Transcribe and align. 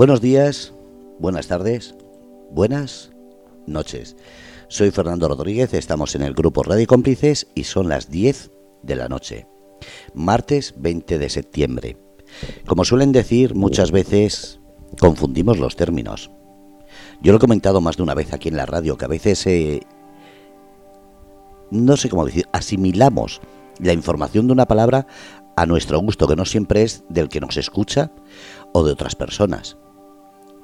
Buenos 0.00 0.22
días, 0.22 0.72
buenas 1.18 1.46
tardes, 1.46 1.94
buenas 2.50 3.10
noches. 3.66 4.16
Soy 4.68 4.90
Fernando 4.92 5.28
Rodríguez, 5.28 5.74
estamos 5.74 6.14
en 6.14 6.22
el 6.22 6.32
grupo 6.32 6.62
Radio 6.62 6.86
Cómplices 6.86 7.48
y 7.54 7.64
son 7.64 7.90
las 7.90 8.08
10 8.08 8.50
de 8.82 8.96
la 8.96 9.10
noche, 9.10 9.46
martes 10.14 10.72
20 10.78 11.18
de 11.18 11.28
septiembre. 11.28 11.98
Como 12.66 12.86
suelen 12.86 13.12
decir, 13.12 13.54
muchas 13.54 13.90
veces 13.90 14.58
confundimos 14.98 15.58
los 15.58 15.76
términos. 15.76 16.30
Yo 17.20 17.32
lo 17.32 17.36
he 17.36 17.40
comentado 17.40 17.82
más 17.82 17.98
de 17.98 18.02
una 18.02 18.14
vez 18.14 18.32
aquí 18.32 18.48
en 18.48 18.56
la 18.56 18.64
radio, 18.64 18.96
que 18.96 19.04
a 19.04 19.08
veces, 19.08 19.46
eh, 19.46 19.80
no 21.70 21.98
sé 21.98 22.08
cómo 22.08 22.24
decir, 22.24 22.48
asimilamos 22.54 23.42
la 23.78 23.92
información 23.92 24.46
de 24.46 24.54
una 24.54 24.64
palabra 24.64 25.06
a 25.56 25.66
nuestro 25.66 26.00
gusto, 26.00 26.26
que 26.26 26.36
no 26.36 26.46
siempre 26.46 26.84
es 26.84 27.04
del 27.10 27.28
que 27.28 27.40
nos 27.40 27.58
escucha 27.58 28.12
o 28.72 28.82
de 28.82 28.92
otras 28.92 29.14
personas. 29.14 29.76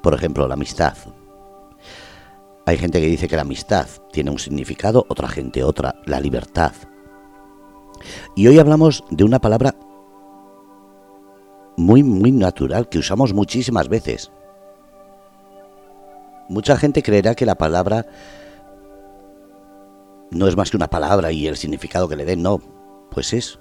Por 0.07 0.13
ejemplo, 0.13 0.47
la 0.47 0.53
amistad. 0.53 0.95
Hay 2.65 2.77
gente 2.77 3.01
que 3.01 3.07
dice 3.07 3.27
que 3.27 3.35
la 3.35 3.41
amistad 3.41 3.89
tiene 4.09 4.31
un 4.31 4.39
significado, 4.39 5.05
otra 5.09 5.27
gente 5.27 5.65
otra, 5.65 5.95
la 6.05 6.21
libertad. 6.21 6.71
Y 8.33 8.47
hoy 8.47 8.57
hablamos 8.57 9.03
de 9.09 9.25
una 9.25 9.39
palabra 9.39 9.75
muy, 11.75 12.03
muy 12.03 12.31
natural 12.31 12.87
que 12.87 12.99
usamos 12.99 13.33
muchísimas 13.33 13.89
veces. 13.89 14.31
Mucha 16.47 16.77
gente 16.77 17.03
creerá 17.03 17.35
que 17.35 17.45
la 17.45 17.55
palabra 17.55 18.05
no 20.31 20.47
es 20.47 20.55
más 20.55 20.71
que 20.71 20.77
una 20.77 20.89
palabra 20.89 21.33
y 21.33 21.47
el 21.47 21.57
significado 21.57 22.07
que 22.07 22.15
le 22.15 22.23
den, 22.23 22.41
no, 22.43 22.61
pues 23.11 23.33
es 23.33 23.59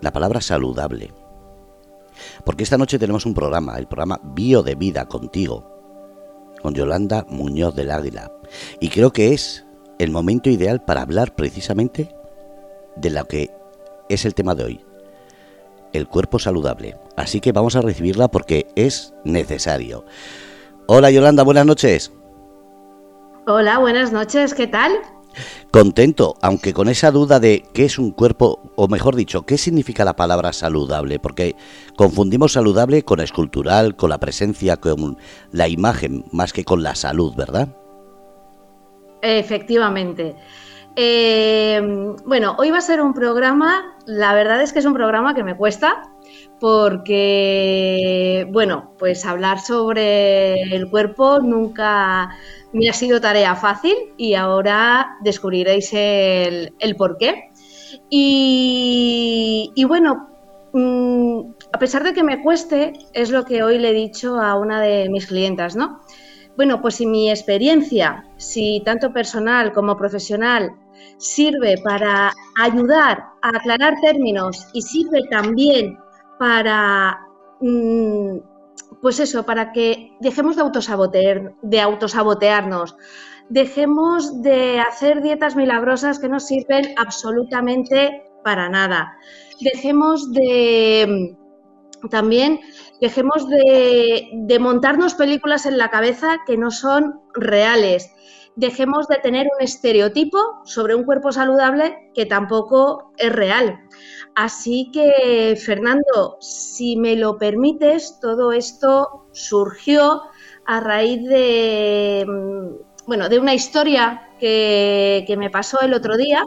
la 0.00 0.14
palabra 0.14 0.40
saludable. 0.40 1.12
Porque 2.44 2.64
esta 2.64 2.78
noche 2.78 2.98
tenemos 2.98 3.26
un 3.26 3.34
programa, 3.34 3.76
el 3.76 3.86
programa 3.86 4.20
Bio 4.22 4.62
de 4.62 4.74
Vida 4.74 5.06
contigo, 5.06 5.73
con 6.64 6.72
Yolanda 6.72 7.26
Muñoz 7.28 7.74
del 7.74 7.90
Águila. 7.90 8.32
Y 8.80 8.88
creo 8.88 9.12
que 9.12 9.34
es 9.34 9.66
el 9.98 10.10
momento 10.10 10.48
ideal 10.48 10.82
para 10.82 11.02
hablar 11.02 11.34
precisamente 11.34 12.16
de 12.96 13.10
lo 13.10 13.26
que 13.26 13.50
es 14.08 14.24
el 14.24 14.34
tema 14.34 14.54
de 14.54 14.64
hoy, 14.64 14.80
el 15.92 16.08
cuerpo 16.08 16.38
saludable. 16.38 16.96
Así 17.18 17.42
que 17.42 17.52
vamos 17.52 17.76
a 17.76 17.82
recibirla 17.82 18.28
porque 18.28 18.66
es 18.76 19.12
necesario. 19.24 20.06
Hola 20.86 21.10
Yolanda, 21.10 21.42
buenas 21.42 21.66
noches. 21.66 22.12
Hola, 23.46 23.76
buenas 23.78 24.10
noches, 24.10 24.54
¿qué 24.54 24.66
tal? 24.66 24.92
Contento, 25.70 26.36
aunque 26.42 26.72
con 26.72 26.88
esa 26.88 27.10
duda 27.10 27.40
de 27.40 27.64
qué 27.72 27.84
es 27.84 27.98
un 27.98 28.12
cuerpo, 28.12 28.72
o 28.76 28.88
mejor 28.88 29.16
dicho, 29.16 29.42
qué 29.42 29.58
significa 29.58 30.04
la 30.04 30.16
palabra 30.16 30.52
saludable, 30.52 31.18
porque 31.18 31.56
confundimos 31.96 32.52
saludable 32.52 33.02
con 33.02 33.20
escultural, 33.20 33.96
con 33.96 34.10
la 34.10 34.18
presencia, 34.18 34.76
con 34.76 35.18
la 35.52 35.68
imagen, 35.68 36.24
más 36.32 36.52
que 36.52 36.64
con 36.64 36.82
la 36.82 36.94
salud, 36.94 37.34
¿verdad? 37.36 37.68
Efectivamente. 39.22 40.36
Eh, 40.96 41.80
bueno, 42.24 42.54
hoy 42.58 42.70
va 42.70 42.78
a 42.78 42.82
ser 42.82 43.00
un 43.00 43.14
programa, 43.14 43.96
la 44.06 44.32
verdad 44.32 44.62
es 44.62 44.72
que 44.72 44.78
es 44.78 44.84
un 44.84 44.94
programa 44.94 45.34
que 45.34 45.42
me 45.42 45.56
cuesta, 45.56 46.02
porque, 46.60 48.46
bueno, 48.52 48.92
pues 48.98 49.24
hablar 49.26 49.60
sobre 49.60 50.62
el 50.74 50.88
cuerpo 50.88 51.40
nunca 51.40 52.30
me 52.74 52.88
ha 52.90 52.92
sido 52.92 53.20
tarea 53.20 53.54
fácil 53.54 53.94
y 54.16 54.34
ahora 54.34 55.16
descubriréis 55.22 55.90
el, 55.92 56.74
el 56.80 56.96
por 56.96 57.16
qué. 57.16 57.50
Y, 58.10 59.84
bueno, 59.86 60.28
mm, 60.72 61.52
a 61.72 61.78
pesar 61.78 62.02
de 62.02 62.12
que 62.12 62.24
me 62.24 62.42
cueste, 62.42 62.92
es 63.12 63.30
lo 63.30 63.44
que 63.44 63.62
hoy 63.62 63.78
le 63.78 63.90
he 63.90 63.94
dicho 63.94 64.40
a 64.40 64.56
una 64.56 64.80
de 64.80 65.08
mis 65.08 65.26
clientas, 65.26 65.76
¿no? 65.76 66.00
Bueno, 66.56 66.80
pues 66.80 66.96
si 66.96 67.06
mi 67.06 67.30
experiencia, 67.30 68.24
si 68.36 68.82
tanto 68.84 69.12
personal 69.12 69.72
como 69.72 69.96
profesional, 69.96 70.72
sirve 71.16 71.76
para 71.82 72.32
ayudar 72.60 73.24
a 73.42 73.48
aclarar 73.56 73.94
términos 74.00 74.68
y 74.72 74.82
sirve 74.82 75.22
también 75.30 75.98
para 76.38 77.18
mm, 77.60 78.38
pues 79.04 79.20
eso, 79.20 79.44
para 79.44 79.70
que 79.72 80.16
dejemos 80.20 80.56
de, 80.56 80.62
autosabotear, 80.62 81.52
de 81.60 81.78
autosabotearnos, 81.82 82.96
dejemos 83.50 84.40
de 84.40 84.80
hacer 84.80 85.20
dietas 85.20 85.56
milagrosas 85.56 86.18
que 86.18 86.30
no 86.30 86.40
sirven 86.40 86.94
absolutamente 86.96 88.22
para 88.42 88.70
nada. 88.70 89.18
Dejemos 89.60 90.32
de 90.32 91.36
también 92.08 92.60
dejemos 93.02 93.46
de, 93.46 94.30
de, 94.32 94.58
montarnos 94.58 95.12
películas 95.12 95.66
en 95.66 95.76
la 95.76 95.90
cabeza 95.90 96.38
que 96.46 96.56
no 96.56 96.70
son 96.70 97.20
reales. 97.34 98.10
Dejemos 98.56 99.06
de 99.08 99.16
tener 99.16 99.46
un 99.54 99.62
estereotipo 99.62 100.38
sobre 100.64 100.94
un 100.94 101.04
cuerpo 101.04 101.30
saludable 101.30 102.10
que 102.14 102.24
tampoco 102.24 103.12
es 103.18 103.30
real. 103.30 103.80
Así 104.34 104.90
que, 104.92 105.56
Fernando, 105.64 106.38
si 106.40 106.96
me 106.96 107.16
lo 107.16 107.38
permites, 107.38 108.18
todo 108.20 108.52
esto 108.52 109.26
surgió 109.32 110.22
a 110.66 110.80
raíz 110.80 111.22
de, 111.28 112.24
mm, 112.26 113.06
bueno, 113.06 113.28
de 113.28 113.38
una 113.38 113.54
historia 113.54 114.28
que, 114.40 115.24
me 115.38 115.50
pasó 115.50 115.80
el 115.80 115.94
otro 115.94 116.16
día 116.16 116.44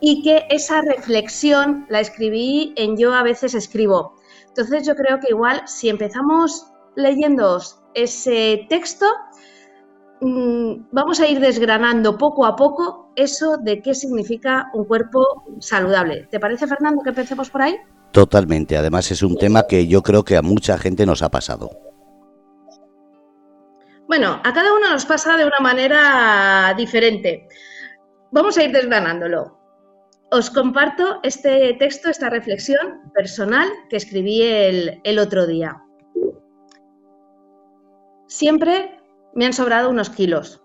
y 0.00 0.22
que 0.22 0.46
esa 0.50 0.82
reflexión 0.82 1.86
la 1.88 2.00
escribí 2.00 2.74
en 2.76 2.96
Yo 2.96 3.14
a 3.14 3.22
veces 3.22 3.54
escribo. 3.54 4.14
Entonces 4.48 4.86
yo 4.86 4.94
creo 4.94 5.18
que 5.18 5.28
igual 5.30 5.62
si 5.66 5.88
empezamos 5.88 6.66
leyendo 6.94 7.58
ese 7.94 8.66
texto, 8.68 9.06
Mm, 10.24 10.86
vamos 10.92 11.18
a 11.18 11.26
ir 11.26 11.40
desgranando 11.40 12.16
poco 12.16 12.46
a 12.46 12.54
poco 12.54 13.01
eso 13.16 13.56
de 13.58 13.82
qué 13.82 13.94
significa 13.94 14.70
un 14.74 14.84
cuerpo 14.84 15.44
saludable. 15.60 16.26
¿Te 16.30 16.40
parece, 16.40 16.66
Fernando, 16.66 17.02
que 17.02 17.10
empecemos 17.10 17.50
por 17.50 17.62
ahí? 17.62 17.76
Totalmente. 18.12 18.76
Además 18.76 19.10
es 19.10 19.22
un 19.22 19.36
tema 19.36 19.66
que 19.66 19.86
yo 19.86 20.02
creo 20.02 20.24
que 20.24 20.36
a 20.36 20.42
mucha 20.42 20.78
gente 20.78 21.06
nos 21.06 21.22
ha 21.22 21.30
pasado. 21.30 21.70
Bueno, 24.06 24.40
a 24.44 24.52
cada 24.52 24.74
uno 24.74 24.90
nos 24.90 25.06
pasa 25.06 25.36
de 25.36 25.46
una 25.46 25.60
manera 25.60 26.74
diferente. 26.76 27.48
Vamos 28.30 28.58
a 28.58 28.64
ir 28.64 28.72
desgranándolo. 28.72 29.58
Os 30.30 30.50
comparto 30.50 31.20
este 31.22 31.74
texto, 31.78 32.10
esta 32.10 32.28
reflexión 32.30 33.10
personal 33.14 33.68
que 33.88 33.96
escribí 33.96 34.42
el, 34.42 35.00
el 35.04 35.18
otro 35.18 35.46
día. 35.46 35.82
Siempre 38.26 38.98
me 39.34 39.46
han 39.46 39.52
sobrado 39.52 39.90
unos 39.90 40.10
kilos. 40.10 40.62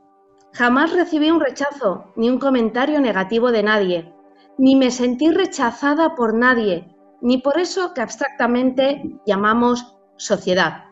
Jamás 0.57 0.91
recibí 0.91 1.29
un 1.29 1.39
rechazo 1.39 2.11
ni 2.15 2.31
un 2.31 2.39
comentario 2.39 2.99
negativo 2.99 3.51
de 3.51 3.61
nadie, 3.61 4.11
ni 4.57 4.75
me 4.75 4.89
sentí 4.89 5.29
rechazada 5.29 6.15
por 6.15 6.33
nadie, 6.33 6.95
ni 7.21 7.37
por 7.37 7.59
eso 7.59 7.93
que 7.93 8.01
abstractamente 8.01 9.03
llamamos 9.23 9.95
sociedad. 10.15 10.85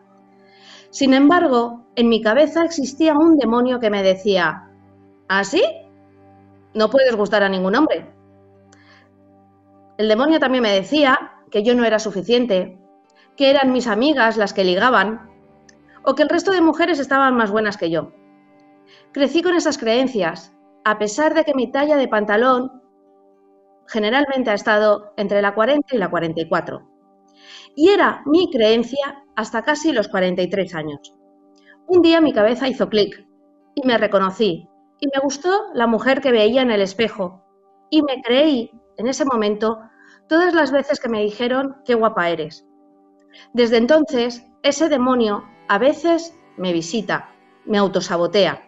Sin 0.90 1.14
embargo, 1.14 1.84
en 1.96 2.08
mi 2.08 2.22
cabeza 2.22 2.64
existía 2.64 3.14
un 3.14 3.38
demonio 3.38 3.80
que 3.80 3.90
me 3.90 4.04
decía, 4.04 4.70
¿así? 5.26 5.64
¿Ah, 5.64 5.88
no 6.74 6.88
puedes 6.88 7.16
gustar 7.16 7.42
a 7.42 7.48
ningún 7.48 7.74
hombre. 7.74 8.06
El 9.98 10.06
demonio 10.06 10.38
también 10.38 10.62
me 10.62 10.70
decía 10.70 11.42
que 11.50 11.64
yo 11.64 11.74
no 11.74 11.84
era 11.84 11.98
suficiente, 11.98 12.78
que 13.36 13.50
eran 13.50 13.72
mis 13.72 13.88
amigas 13.88 14.36
las 14.36 14.52
que 14.52 14.62
ligaban, 14.62 15.28
o 16.04 16.14
que 16.14 16.22
el 16.22 16.28
resto 16.28 16.52
de 16.52 16.60
mujeres 16.60 17.00
estaban 17.00 17.34
más 17.34 17.50
buenas 17.50 17.76
que 17.76 17.90
yo. 17.90 18.12
Crecí 19.12 19.42
con 19.42 19.54
esas 19.54 19.78
creencias, 19.78 20.54
a 20.84 20.98
pesar 20.98 21.34
de 21.34 21.44
que 21.44 21.54
mi 21.54 21.70
talla 21.70 21.96
de 21.96 22.08
pantalón 22.08 22.82
generalmente 23.88 24.50
ha 24.50 24.54
estado 24.54 25.12
entre 25.16 25.42
la 25.42 25.54
40 25.54 25.94
y 25.94 25.98
la 25.98 26.10
44. 26.10 26.88
Y 27.74 27.90
era 27.90 28.22
mi 28.26 28.50
creencia 28.50 29.24
hasta 29.34 29.62
casi 29.62 29.92
los 29.92 30.08
43 30.08 30.74
años. 30.74 31.14
Un 31.86 32.02
día 32.02 32.20
mi 32.20 32.32
cabeza 32.32 32.68
hizo 32.68 32.88
clic 32.88 33.26
y 33.74 33.86
me 33.86 33.98
reconocí 33.98 34.68
y 34.98 35.06
me 35.06 35.20
gustó 35.22 35.66
la 35.74 35.86
mujer 35.86 36.20
que 36.20 36.32
veía 36.32 36.62
en 36.62 36.70
el 36.70 36.80
espejo 36.80 37.44
y 37.90 38.02
me 38.02 38.22
creí 38.22 38.70
en 38.96 39.06
ese 39.06 39.24
momento 39.24 39.80
todas 40.28 40.54
las 40.54 40.72
veces 40.72 40.98
que 41.00 41.08
me 41.08 41.22
dijeron 41.22 41.76
qué 41.84 41.94
guapa 41.94 42.30
eres. 42.30 42.66
Desde 43.52 43.76
entonces, 43.76 44.44
ese 44.62 44.88
demonio 44.88 45.44
a 45.68 45.78
veces 45.78 46.34
me 46.56 46.72
visita, 46.72 47.30
me 47.64 47.78
autosabotea. 47.78 48.65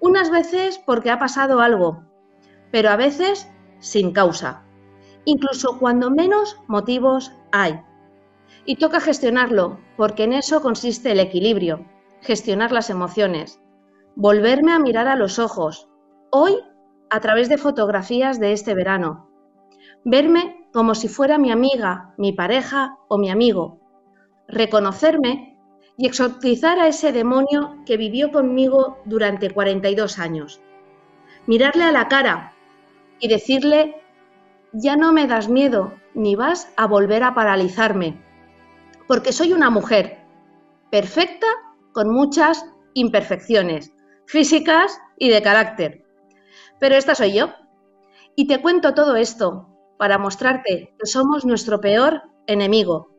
Unas 0.00 0.30
veces 0.30 0.80
porque 0.84 1.10
ha 1.10 1.18
pasado 1.18 1.60
algo, 1.60 2.04
pero 2.70 2.90
a 2.90 2.96
veces 2.96 3.50
sin 3.78 4.12
causa. 4.12 4.64
Incluso 5.24 5.78
cuando 5.78 6.10
menos 6.10 6.56
motivos 6.66 7.32
hay. 7.52 7.80
Y 8.64 8.76
toca 8.76 9.00
gestionarlo, 9.00 9.78
porque 9.96 10.24
en 10.24 10.32
eso 10.32 10.62
consiste 10.62 11.12
el 11.12 11.20
equilibrio, 11.20 11.86
gestionar 12.20 12.72
las 12.72 12.90
emociones, 12.90 13.60
volverme 14.14 14.72
a 14.72 14.78
mirar 14.78 15.08
a 15.08 15.16
los 15.16 15.38
ojos, 15.38 15.88
hoy 16.30 16.58
a 17.10 17.20
través 17.20 17.48
de 17.48 17.58
fotografías 17.58 18.38
de 18.40 18.52
este 18.52 18.74
verano, 18.74 19.30
verme 20.04 20.68
como 20.72 20.94
si 20.94 21.08
fuera 21.08 21.38
mi 21.38 21.50
amiga, 21.50 22.14
mi 22.18 22.32
pareja 22.32 22.98
o 23.08 23.18
mi 23.18 23.30
amigo, 23.30 23.80
reconocerme 24.46 25.47
y 25.98 26.06
exorcizar 26.06 26.78
a 26.78 26.86
ese 26.86 27.12
demonio 27.12 27.76
que 27.84 27.96
vivió 27.96 28.30
conmigo 28.30 29.02
durante 29.04 29.50
42 29.50 30.20
años. 30.20 30.60
Mirarle 31.46 31.84
a 31.84 31.92
la 31.92 32.06
cara 32.06 32.54
y 33.18 33.26
decirle, 33.26 34.00
ya 34.72 34.96
no 34.96 35.12
me 35.12 35.26
das 35.26 35.48
miedo 35.48 35.92
ni 36.14 36.36
vas 36.36 36.72
a 36.76 36.86
volver 36.86 37.24
a 37.24 37.34
paralizarme, 37.34 38.16
porque 39.08 39.32
soy 39.32 39.52
una 39.52 39.70
mujer 39.70 40.18
perfecta 40.90 41.48
con 41.92 42.10
muchas 42.10 42.64
imperfecciones 42.94 43.92
físicas 44.26 45.00
y 45.18 45.30
de 45.30 45.42
carácter. 45.42 46.04
Pero 46.78 46.94
esta 46.94 47.16
soy 47.16 47.32
yo. 47.32 47.48
Y 48.36 48.46
te 48.46 48.60
cuento 48.60 48.94
todo 48.94 49.16
esto 49.16 49.68
para 49.98 50.16
mostrarte 50.16 50.94
que 50.96 51.06
somos 51.06 51.44
nuestro 51.44 51.80
peor 51.80 52.22
enemigo, 52.46 53.10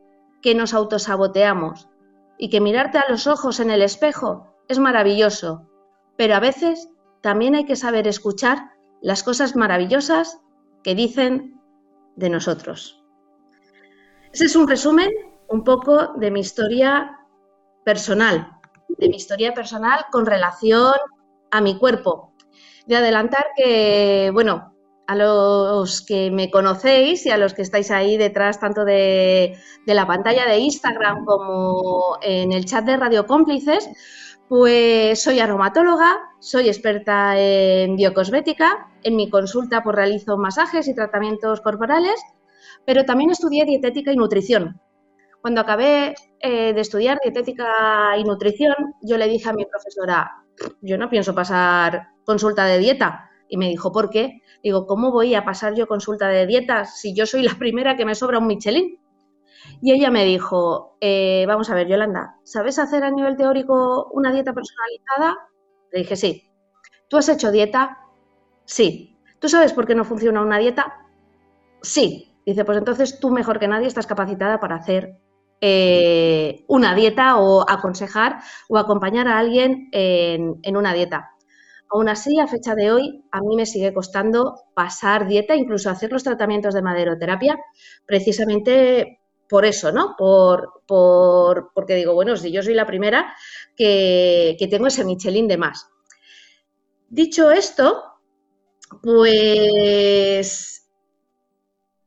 que 0.42 0.56
nos 0.56 0.74
autosaboteamos 0.74 1.89
y 2.40 2.50
que 2.50 2.62
mirarte 2.62 2.98
a 2.98 3.06
los 3.10 3.28
ojos 3.28 3.60
en 3.60 3.70
el 3.70 3.84
espejo 3.84 4.48
es 4.70 4.80
maravilloso, 4.80 5.70
pero 6.16 6.36
a 6.36 6.40
veces 6.40 6.90
también 7.22 7.54
hay 7.54 7.66
que 7.66 7.76
saber 7.76 8.08
escuchar 8.08 8.72
las 9.02 9.24
cosas 9.24 9.58
maravillosas 9.58 10.40
que 10.82 10.96
dicen 10.96 11.60
de 12.16 12.30
nosotros. 12.30 13.04
Ese 14.32 14.46
es 14.46 14.56
un 14.56 14.70
resumen 14.70 15.10
un 15.50 15.66
poco 15.66 16.14
de 16.14 16.32
mi 16.32 16.40
historia 16.40 17.20
personal, 17.84 18.58
de 18.88 19.10
mi 19.10 19.18
historia 19.18 19.54
personal 19.54 20.06
con 20.10 20.26
relación 20.26 20.94
a 21.52 21.60
mi 21.60 21.78
cuerpo. 21.78 22.34
De 22.86 22.96
adelantar 22.96 23.48
que, 23.56 24.32
bueno, 24.34 24.76
a 25.10 25.16
los 25.16 26.04
que 26.04 26.30
me 26.30 26.52
conocéis 26.52 27.26
y 27.26 27.32
a 27.32 27.38
los 27.40 27.56
que 27.56 27.64
estáis 27.64 27.90
ahí 27.90 28.16
detrás 28.16 28.60
tanto 28.60 28.86
de, 28.86 29.58
la 29.88 30.06
pantalla 30.06 30.46
de 30.46 30.60
Instagram 30.60 31.26
como 31.26 32.20
en 32.22 32.52
el 32.52 32.66
chat 32.66 32.86
de 32.86 32.96
Radio 32.96 33.26
Cómplices, 33.26 33.90
pues 34.48 35.20
soy 35.20 35.40
aromatóloga, 35.40 36.16
soy 36.40 36.68
experta 36.68 37.34
en 37.40 37.96
biocosmética, 37.96 38.88
en 39.02 39.16
mi 39.16 39.32
consulta 39.32 39.82
por 39.82 39.96
realizo 39.96 40.38
masajes 40.38 40.88
y 40.88 40.94
tratamientos 40.94 41.62
corporales, 41.62 42.22
pero 42.86 43.04
también 43.04 43.32
estudié 43.32 43.66
dietética 43.66 44.14
y 44.14 44.16
nutrición. 44.16 44.80
Cuando 45.42 45.62
acabé 45.62 46.14
eh, 46.40 46.72
de 46.72 46.82
estudiar 46.82 47.18
dietética 47.24 48.16
y 48.16 48.24
nutrición, 48.26 48.76
yo 49.02 49.18
le 49.18 49.28
dije 49.28 49.50
a 49.50 49.54
mi 49.54 49.66
profesora, 49.66 50.44
yo 50.82 51.00
no 51.00 51.10
pienso 51.10 51.34
pasar 51.34 52.10
consulta 52.26 52.66
de 52.66 52.78
dieta, 52.78 53.29
y 53.50 53.58
me 53.58 53.68
dijo, 53.68 53.92
¿por 53.92 54.10
qué? 54.10 54.42
Digo, 54.64 54.86
¿cómo 54.86 55.12
voy 55.12 55.36
a 55.36 55.44
pasar 55.44 55.76
yo 55.76 55.88
consulta 55.88 56.28
de 56.28 56.46
dieta 56.46 56.86
si 56.86 57.14
yo 57.14 57.26
soy 57.26 57.42
la 57.44 57.56
primera 57.60 57.98
que 57.98 58.06
me 58.06 58.16
sobra 58.16 58.38
un 58.38 58.48
Michelin? 58.48 59.00
Y 59.82 59.92
ella 59.92 60.12
me 60.12 60.26
dijo, 60.26 60.98
eh, 61.02 61.46
vamos 61.48 61.70
a 61.70 61.76
ver, 61.76 61.88
Yolanda, 61.88 62.38
¿sabes 62.44 62.80
hacer 62.80 63.04
a 63.04 63.12
nivel 63.12 63.36
teórico 63.36 64.10
una 64.14 64.32
dieta 64.32 64.54
personalizada? 64.54 65.38
Le 65.92 66.00
dije, 66.00 66.16
sí. 66.16 66.50
¿Tú 67.08 67.18
has 67.18 67.30
hecho 67.30 67.52
dieta? 67.52 67.98
Sí. 68.66 69.18
¿Tú 69.40 69.50
sabes 69.50 69.74
por 69.74 69.88
qué 69.88 69.96
no 69.96 70.06
funciona 70.06 70.42
una 70.42 70.60
dieta? 70.60 71.08
Sí. 71.82 72.36
Dice, 72.46 72.66
pues 72.66 72.78
entonces 72.78 73.20
tú 73.20 73.32
mejor 73.32 73.60
que 73.60 73.68
nadie 73.68 73.88
estás 73.88 74.08
capacitada 74.08 74.60
para 74.60 74.76
hacer 74.76 75.18
eh, 75.62 76.66
una 76.68 76.96
dieta 76.96 77.38
o 77.38 77.66
aconsejar 77.70 78.40
o 78.70 78.78
acompañar 78.78 79.28
a 79.28 79.38
alguien 79.38 79.90
en 79.92 80.78
una 80.78 80.94
dieta. 80.94 81.32
Aún 81.92 82.10
así, 82.10 82.40
a 82.40 82.48
fecha 82.48 82.76
de 82.76 82.92
hoy, 82.92 83.24
a 83.32 83.42
mí 83.42 83.56
me 83.56 83.66
sigue 83.66 83.94
costando 83.94 84.56
pasar 84.76 85.28
dieta, 85.28 85.56
incluso 85.56 85.90
hacer 85.90 86.12
los 86.12 86.24
tratamientos 86.24 86.74
de 86.74 86.84
maderoterapia, 86.84 87.60
precisamente 88.06 89.20
por 89.50 89.66
eso, 89.66 89.92
¿no? 89.92 90.16
Por, 90.16 90.84
porque 90.86 91.96
digo, 91.96 92.14
bueno, 92.14 92.38
si 92.38 92.52
yo 92.52 92.62
soy 92.62 92.76
la 92.76 92.86
primera 92.86 93.34
que, 93.76 94.56
que 94.60 94.68
tengo 94.68 94.88
ese 94.88 95.04
Michelin 95.04 95.48
de 95.48 95.58
más. 95.58 95.90
Dicho 97.10 97.50
esto, 97.50 98.04
pues, 99.02 100.88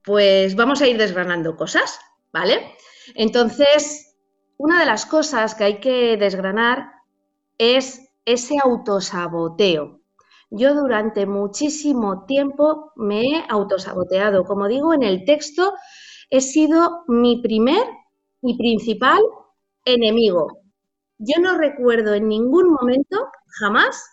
pues 0.05 0.55
vamos 0.55 0.81
a 0.81 0.87
ir 0.87 0.97
desgranando 0.97 1.57
cosas, 1.57 1.99
¿vale? 2.33 2.75
Entonces, 3.17 4.17
una 4.57 4.79
de 4.79 4.87
las 4.87 5.07
cosas 5.07 5.57
que 5.57 5.65
hay 5.65 5.81
que 5.81 6.17
desgranar 6.17 6.93
es 7.59 8.12
ese 8.25 8.57
autosaboteo. 8.63 10.01
Yo 10.51 10.75
durante 10.75 11.27
muchísimo 11.27 12.27
tiempo 12.27 12.93
me 12.97 13.23
he 13.23 13.45
autosaboteado. 13.49 14.45
Como 14.45 14.69
digo 14.69 14.93
en 14.93 15.03
el 15.03 15.25
texto, 15.25 15.73
he 16.29 16.41
sido 16.41 17.05
mi 17.09 17.41
primer 17.41 17.85
y 18.43 18.59
principal 18.59 19.21
enemigo. 19.85 20.59
Yo 21.19 21.41
no 21.41 21.57
recuerdo 21.57 22.15
en 22.15 22.29
ningún 22.29 22.71
momento, 22.71 23.29
jamás, 23.61 24.05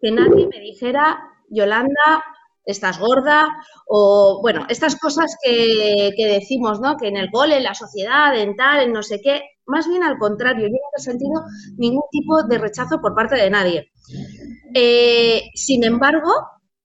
que 0.00 0.10
nadie 0.10 0.46
me 0.46 0.60
dijera, 0.60 1.18
Yolanda, 1.48 2.24
estás 2.64 2.98
gorda, 2.98 3.48
o 3.86 4.40
bueno, 4.42 4.66
estas 4.68 4.96
cosas 4.96 5.36
que, 5.42 6.12
decimos, 6.16 6.80
¿no? 6.80 6.96
Que 6.96 7.08
en 7.08 7.16
el 7.16 7.30
gol, 7.30 7.52
en 7.52 7.64
la 7.64 7.74
sociedad, 7.74 8.36
en 8.36 8.56
tal, 8.56 8.82
en 8.82 8.92
no 8.92 9.02
sé 9.02 9.20
qué, 9.20 9.42
más 9.66 9.88
bien 9.88 10.02
al 10.02 10.18
contrario, 10.18 10.66
yo 10.66 10.72
no 10.72 10.78
he 10.96 11.00
sentido 11.00 11.44
ningún 11.76 12.04
tipo 12.10 12.42
de 12.42 12.58
rechazo 12.58 13.00
por 13.00 13.14
parte 13.14 13.36
de 13.36 13.50
nadie. 13.50 13.92
Eh, 14.74 15.42
sin 15.54 15.84
embargo, 15.84 16.30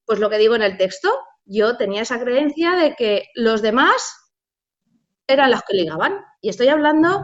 pues 0.05 0.19
lo 0.19 0.29
que 0.29 0.37
digo 0.37 0.55
en 0.55 0.61
el 0.61 0.77
texto, 0.77 1.09
yo 1.45 1.77
tenía 1.77 2.01
esa 2.01 2.19
creencia 2.19 2.73
de 2.73 2.95
que 2.95 3.25
los 3.35 3.61
demás 3.61 4.15
eran 5.27 5.51
los 5.51 5.61
que 5.63 5.77
ligaban. 5.77 6.13
Y 6.41 6.49
estoy 6.49 6.67
hablando, 6.67 7.23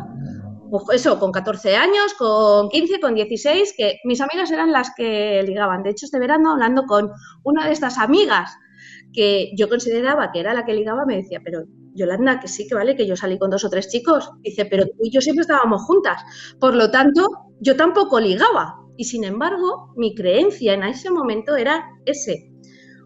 pues 0.70 1.02
eso, 1.02 1.20
con 1.20 1.32
14 1.32 1.76
años, 1.76 2.14
con 2.18 2.70
15, 2.70 3.00
con 3.00 3.16
16, 3.16 3.74
que 3.78 4.00
mis 4.04 4.22
amigas 4.22 4.52
eran 4.52 4.72
las 4.72 4.92
que 4.96 5.44
ligaban. 5.44 5.84
De 5.84 5.92
hecho, 5.92 6.06
este 6.06 6.20
verano, 6.20 6.52
hablando 6.52 6.86
con 6.86 7.12
una 7.44 7.66
de 7.66 7.74
estas 7.74 7.98
amigas 7.98 8.56
que 9.14 9.52
yo 9.56 9.70
consideraba 9.70 10.32
que 10.32 10.40
era 10.40 10.54
la 10.54 10.66
que 10.66 10.74
ligaba, 10.74 11.06
me 11.06 11.18
decía, 11.18 11.40
pero 11.44 11.64
Yolanda, 11.94 12.40
que 12.40 12.48
sí, 12.48 12.68
que 12.68 12.76
vale, 12.76 12.96
que 12.96 13.08
yo 13.08 13.16
salí 13.16 13.38
con 13.38 13.50
dos 13.50 13.66
o 13.66 13.70
tres 13.70 13.90
chicos. 13.90 14.32
Dice, 14.42 14.66
pero 14.66 14.86
tú 14.86 14.98
y 15.04 15.12
yo 15.12 15.22
siempre 15.22 15.42
estábamos 15.42 15.84
juntas. 15.84 16.22
Por 16.60 16.76
lo 16.76 16.92
tanto, 16.92 17.28
yo 17.60 17.76
tampoco 17.76 18.20
ligaba. 18.20 18.76
Y 18.98 19.06
sin 19.06 19.24
embargo, 19.24 19.94
mi 19.96 20.14
creencia 20.16 20.74
en 20.74 20.84
ese 20.84 21.10
momento 21.10 21.56
era 21.56 21.86
ese. 22.06 22.52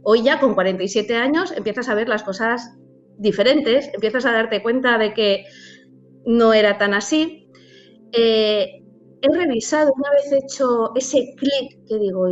Hoy 0.03 0.23
ya 0.23 0.39
con 0.39 0.53
47 0.53 1.15
años 1.15 1.51
empiezas 1.51 1.89
a 1.89 1.95
ver 1.95 2.09
las 2.09 2.23
cosas 2.23 2.77
diferentes, 3.17 3.89
empiezas 3.93 4.25
a 4.25 4.31
darte 4.31 4.61
cuenta 4.61 4.97
de 4.97 5.13
que 5.13 5.45
no 6.25 6.53
era 6.53 6.77
tan 6.77 6.93
así. 6.93 7.49
Eh, 8.11 8.83
he 9.21 9.35
revisado, 9.35 9.93
una 9.95 10.09
vez 10.11 10.31
hecho 10.31 10.91
ese 10.95 11.33
clic 11.37 11.85
que 11.87 11.97
digo, 11.97 12.27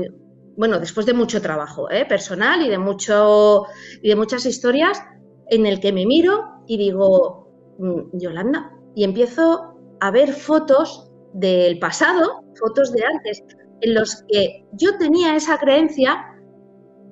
bueno, 0.58 0.80
después 0.80 1.06
de 1.06 1.14
mucho 1.14 1.42
trabajo 1.42 1.90
¿eh? 1.92 2.06
personal 2.06 2.62
y 2.66 2.70
de, 2.70 2.78
mucho, 2.78 3.66
y 4.02 4.10
de 4.10 4.16
muchas 4.16 4.46
historias, 4.46 5.02
en 5.50 5.66
el 5.66 5.80
que 5.80 5.92
me 5.94 6.06
miro 6.06 6.44
y 6.68 6.78
digo, 6.78 7.50
mm, 7.80 8.18
Yolanda, 8.18 8.72
y 8.96 9.04
empiezo 9.04 9.76
a 10.00 10.12
ver 10.12 10.34
fotos 10.34 11.12
del 11.34 11.80
pasado, 11.80 12.44
fotos 12.60 12.92
de 12.92 13.04
antes, 13.04 13.44
en 13.82 13.94
los 13.94 14.24
que 14.30 14.66
yo 14.74 14.98
tenía 14.98 15.36
esa 15.36 15.58
creencia 15.58 16.26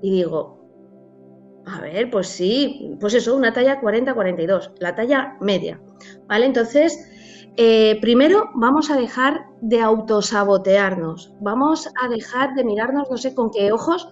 y 0.01 0.11
digo, 0.11 0.63
a 1.65 1.81
ver, 1.81 2.09
pues 2.09 2.27
sí, 2.27 2.97
pues 2.99 3.13
eso, 3.13 3.35
una 3.35 3.53
talla 3.53 3.81
40-42, 3.81 4.73
la 4.79 4.95
talla 4.95 5.37
media, 5.39 5.81
¿vale? 6.27 6.45
Entonces, 6.45 7.09
eh, 7.55 8.00
primero 8.01 8.50
vamos 8.55 8.89
a 8.89 8.98
dejar 8.98 9.45
de 9.62 9.79
autosabotearnos, 9.79 11.33
vamos 11.39 11.88
a 12.01 12.07
dejar 12.10 12.55
de 12.55 12.63
mirarnos 12.63 13.12
no 13.12 13.17
sé 13.17 13.36
con 13.36 13.51
qué 13.51 13.72
ojos 13.72 14.10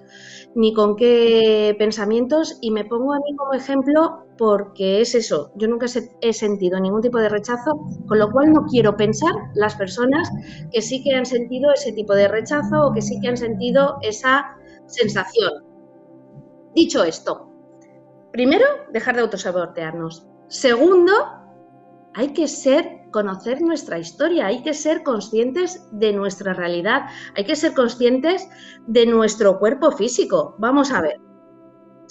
ni 0.53 0.73
con 0.73 0.95
qué 0.95 1.75
pensamientos 1.79 2.57
y 2.61 2.71
me 2.71 2.85
pongo 2.85 3.13
a 3.13 3.17
mí 3.19 3.35
como 3.35 3.53
ejemplo 3.53 4.25
porque 4.37 5.01
es 5.01 5.15
eso, 5.15 5.51
yo 5.55 5.67
nunca 5.67 5.87
he 6.21 6.33
sentido 6.33 6.79
ningún 6.79 7.01
tipo 7.01 7.17
de 7.17 7.29
rechazo, 7.29 7.79
con 8.07 8.19
lo 8.19 8.31
cual 8.31 8.51
no 8.51 8.65
quiero 8.65 8.95
pensar 8.95 9.33
las 9.55 9.75
personas 9.75 10.29
que 10.71 10.81
sí 10.81 11.03
que 11.03 11.15
han 11.15 11.25
sentido 11.25 11.71
ese 11.71 11.93
tipo 11.93 12.13
de 12.13 12.27
rechazo 12.27 12.87
o 12.87 12.93
que 12.93 13.01
sí 13.01 13.19
que 13.21 13.29
han 13.29 13.37
sentido 13.37 13.97
esa 14.01 14.57
sensación. 14.87 15.65
Dicho 16.75 17.03
esto, 17.03 17.51
primero, 18.31 18.65
dejar 18.91 19.15
de 19.15 19.21
autosabotearnos. 19.21 20.27
Segundo, 20.47 21.11
hay 22.13 22.29
que 22.29 22.47
ser 22.47 23.00
conocer 23.11 23.61
nuestra 23.61 23.99
historia, 23.99 24.47
hay 24.47 24.63
que 24.63 24.73
ser 24.73 25.03
conscientes 25.03 25.87
de 25.91 26.13
nuestra 26.13 26.53
realidad, 26.53 27.07
hay 27.35 27.45
que 27.45 27.55
ser 27.55 27.73
conscientes 27.73 28.47
de 28.87 29.05
nuestro 29.05 29.59
cuerpo 29.59 29.91
físico. 29.91 30.55
Vamos 30.59 30.91
a 30.91 31.01
ver, 31.01 31.19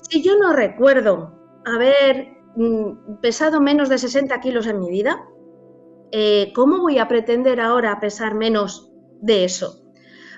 si 0.09 0.23
yo 0.23 0.39
no 0.39 0.53
recuerdo 0.53 1.39
haber 1.65 2.37
mm, 2.57 3.21
pesado 3.21 3.61
menos 3.61 3.89
de 3.89 3.99
60 3.99 4.41
kilos 4.41 4.67
en 4.67 4.79
mi 4.79 4.91
vida, 4.91 5.25
eh, 6.13 6.53
¿cómo 6.55 6.81
voy 6.81 6.99
a 6.99 7.09
pretender 7.09 7.61
ahora 7.61 8.01
pesar 8.01 8.35
menos 8.35 8.91
de 9.21 9.45
eso? 9.45 9.81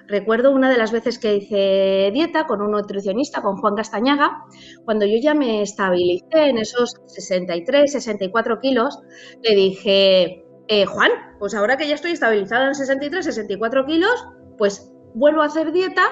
Recuerdo 0.07 0.51
una 0.51 0.69
de 0.71 0.79
las 0.79 0.93
veces 0.93 1.19
que 1.19 1.37
hice 1.37 2.11
dieta 2.13 2.47
con 2.47 2.61
un 2.61 2.73
nutricionista, 2.73 3.41
con 3.41 3.57
Juan 3.57 3.77
Castañaga, 3.77 4.45
cuando 4.85 5.07
yo 5.07 5.17
ya 5.21 5.33
me 5.33 5.63
estabilicé 5.63 6.49
en 6.49 6.59
esos 6.59 6.97
63, 7.07 7.91
64 7.91 8.59
kilos, 8.61 8.99
le 9.43 9.55
dije, 9.55 10.42
eh, 10.75 10.87
Juan, 10.87 11.11
pues 11.39 11.55
ahora 11.55 11.77
que 11.77 11.87
ya 11.87 11.95
estoy 11.95 12.13
estabilizada 12.13 12.69
en 12.69 12.75
63, 12.75 13.27
64 13.27 13.85
kilos, 13.85 14.27
pues 14.57 14.91
vuelvo 15.15 15.43
a 15.43 15.45
hacer 15.45 15.71
dieta 15.71 16.03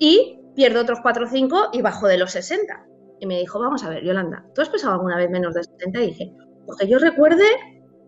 y 0.00 0.40
pierdo 0.56 0.80
otros 0.80 0.98
4 1.00 1.26
o 1.26 1.28
5 1.28 1.68
y 1.72 1.80
bajo 1.80 2.08
de 2.08 2.18
los 2.18 2.32
60. 2.32 2.86
Y 3.20 3.26
me 3.26 3.38
dijo, 3.38 3.60
vamos 3.60 3.84
a 3.84 3.90
ver, 3.90 4.02
Yolanda, 4.02 4.44
¿tú 4.52 4.62
has 4.62 4.68
pesado 4.68 4.94
alguna 4.94 5.16
vez 5.16 5.30
menos 5.30 5.54
de 5.54 5.62
60? 5.62 6.00
Y 6.00 6.06
dije, 6.08 6.34
porque 6.66 6.88
yo 6.88 6.98
recuerde, 6.98 7.44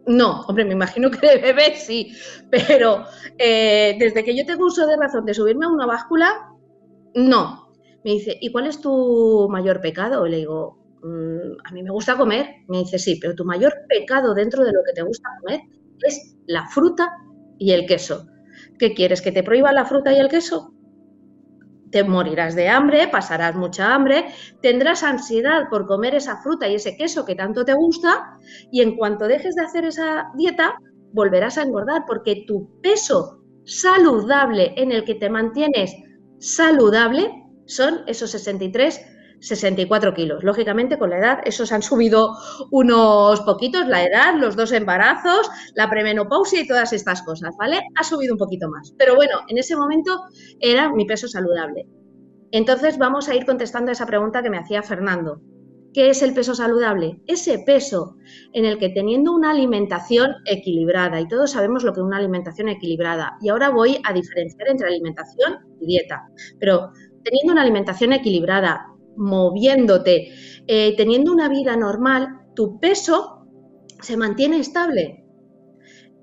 no, 0.09 0.41
hombre, 0.49 0.65
me 0.65 0.73
imagino 0.73 1.09
que 1.09 1.25
de 1.25 1.37
bebé 1.37 1.77
sí, 1.77 2.13
pero 2.51 3.05
eh, 3.39 3.97
desde 3.97 4.25
que 4.25 4.37
yo 4.37 4.45
tengo 4.45 4.67
uso 4.67 4.89
de 4.89 4.97
razón 4.97 5.25
de 5.25 5.35
subirme 5.35 5.67
a 5.67 5.69
una 5.69 5.87
báscula, 5.87 6.51
no. 7.15 7.71
Me 8.03 8.11
dice, 8.11 8.37
¿y 8.41 8.51
cuál 8.51 8.67
es 8.67 8.81
tu 8.81 9.49
mayor 9.49 9.81
pecado? 9.81 10.27
Y 10.27 10.31
le 10.31 10.39
digo, 10.39 10.79
a 11.03 11.73
mí 11.73 11.83
me 11.83 11.91
gusta 11.91 12.17
comer. 12.17 12.47
Me 12.69 12.79
dice, 12.79 12.99
sí, 12.99 13.19
pero 13.21 13.35
tu 13.35 13.45
mayor 13.45 13.75
pecado 13.89 14.35
dentro 14.35 14.65
de 14.65 14.73
lo 14.73 14.81
que 14.85 14.93
te 14.93 15.03
gusta 15.03 15.29
comer 15.41 15.61
es 16.03 16.37
la 16.47 16.67
fruta 16.69 17.11
y 17.59 17.73
el 17.73 17.87
queso. 17.87 18.27
¿Qué 18.79 18.95
quieres? 18.95 19.23
¿Que 19.23 19.33
te 19.33 19.43
prohíba 19.43 19.73
la 19.73 19.85
fruta 19.85 20.13
y 20.13 20.19
el 20.19 20.29
queso? 20.29 20.73
te 21.91 22.05
morirás 22.05 22.55
de 22.55 22.69
hambre, 22.69 23.09
pasarás 23.09 23.55
mucha 23.55 23.95
hambre, 23.95 24.27
tendrás 24.61 25.03
ansiedad 25.03 25.69
por 25.71 25.87
comer 25.87 26.15
esa 26.15 26.37
fruta 26.43 26.69
y 26.69 26.75
ese 26.75 26.97
queso 26.97 27.25
que 27.25 27.35
tanto 27.35 27.65
te 27.65 27.75
gusta 27.75 28.39
y 28.71 28.83
en 28.83 28.97
cuanto 28.97 29.27
dejes 29.27 29.55
de 29.55 29.65
hacer 29.65 29.85
esa 29.85 30.27
dieta, 30.37 30.77
volverás 31.13 31.59
a 31.59 31.63
engordar 31.63 32.05
porque 32.07 32.45
tu 32.47 32.81
peso 32.83 33.41
saludable 33.65 34.75
en 34.77 34.93
el 34.93 35.05
que 35.05 35.15
te 35.15 35.31
mantienes 35.31 35.97
saludable 36.39 37.31
son 37.67 38.03
esos 38.07 38.31
63 38.31 39.01
64 39.47 40.13
kilos. 40.15 40.43
Lógicamente, 40.43 40.99
con 40.99 41.11
la 41.11 41.19
edad, 41.19 41.39
esos 41.45 41.71
han 41.73 41.83
subido 41.83 42.37
unos 42.71 43.41
poquitos, 43.43 43.87
la 43.87 44.05
edad, 44.05 44.35
los 44.37 44.57
dos 44.57 44.73
embarazos, 44.73 45.49
la 45.75 45.89
premenopausia 45.89 46.61
y 46.61 46.67
todas 46.67 46.93
estas 46.93 47.23
cosas, 47.23 47.55
¿vale? 47.59 47.81
Ha 47.95 48.03
subido 48.03 48.35
un 48.35 48.39
poquito 48.39 48.69
más. 48.69 48.93
Pero 48.99 49.15
bueno, 49.15 49.41
en 49.49 49.59
ese 49.59 49.77
momento 49.77 50.23
era 50.59 50.93
mi 50.93 51.05
peso 51.05 51.29
saludable. 51.29 51.87
Entonces, 52.51 52.99
vamos 52.99 53.29
a 53.29 53.35
ir 53.35 53.47
contestando 53.47 53.91
a 53.91 53.93
esa 53.93 54.07
pregunta 54.07 54.43
que 54.43 54.51
me 54.51 54.59
hacía 54.59 54.83
Fernando. 54.83 55.41
¿Qué 55.95 56.11
es 56.11 56.23
el 56.23 56.35
peso 56.35 56.55
saludable? 56.55 57.21
Ese 57.27 57.61
peso 57.61 58.17
en 58.53 58.67
el 58.67 58.79
que 58.79 58.91
teniendo 58.91 59.33
una 59.33 59.53
alimentación 59.53 60.35
equilibrada, 60.45 61.21
y 61.21 61.29
todos 61.29 61.53
sabemos 61.53 61.85
lo 61.85 61.93
que 61.93 62.01
es 62.01 62.05
una 62.05 62.19
alimentación 62.19 62.69
equilibrada, 62.69 63.39
y 63.41 63.49
ahora 63.49 63.71
voy 63.71 63.99
a 64.05 64.13
diferenciar 64.13 64.69
entre 64.69 64.89
alimentación 64.89 65.55
y 65.81 65.87
dieta, 65.87 66.29
pero 66.59 66.91
teniendo 67.25 67.53
una 67.53 67.63
alimentación 67.63 68.13
equilibrada, 68.13 68.87
moviéndote, 69.17 70.33
eh, 70.67 70.95
teniendo 70.97 71.33
una 71.33 71.49
vida 71.49 71.77
normal, 71.77 72.47
tu 72.55 72.79
peso 72.81 73.47
se 74.01 74.17
mantiene 74.17 74.59
estable. 74.59 75.25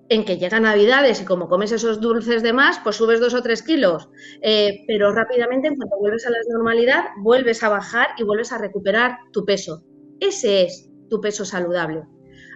En 0.10 0.26
que 0.26 0.38
llega 0.38 0.60
Navidades 0.60 1.22
y 1.22 1.26
como 1.26 1.48
comes 1.48 1.72
esos 1.72 2.02
dulces 2.02 2.44
de 2.44 2.54
más, 2.54 2.80
pues 2.84 2.98
subes 2.98 3.20
dos 3.20 3.34
o 3.34 3.42
tres 3.42 3.64
kilos. 3.64 4.10
Eh, 4.42 4.84
pero 4.86 5.14
rápidamente, 5.14 5.70
en 5.70 5.76
cuanto 5.76 5.98
vuelves 5.98 6.28
a 6.28 6.30
la 6.30 6.38
normalidad, 6.52 7.06
vuelves 7.22 7.64
a 7.64 7.70
bajar 7.70 8.10
y 8.18 8.24
vuelves 8.24 8.52
a 8.52 8.58
recuperar 8.58 9.18
tu 9.32 9.46
peso. 9.46 9.84
Ese 10.20 10.64
es 10.64 10.90
tu 11.10 11.20
peso 11.22 11.46
saludable. 11.46 12.04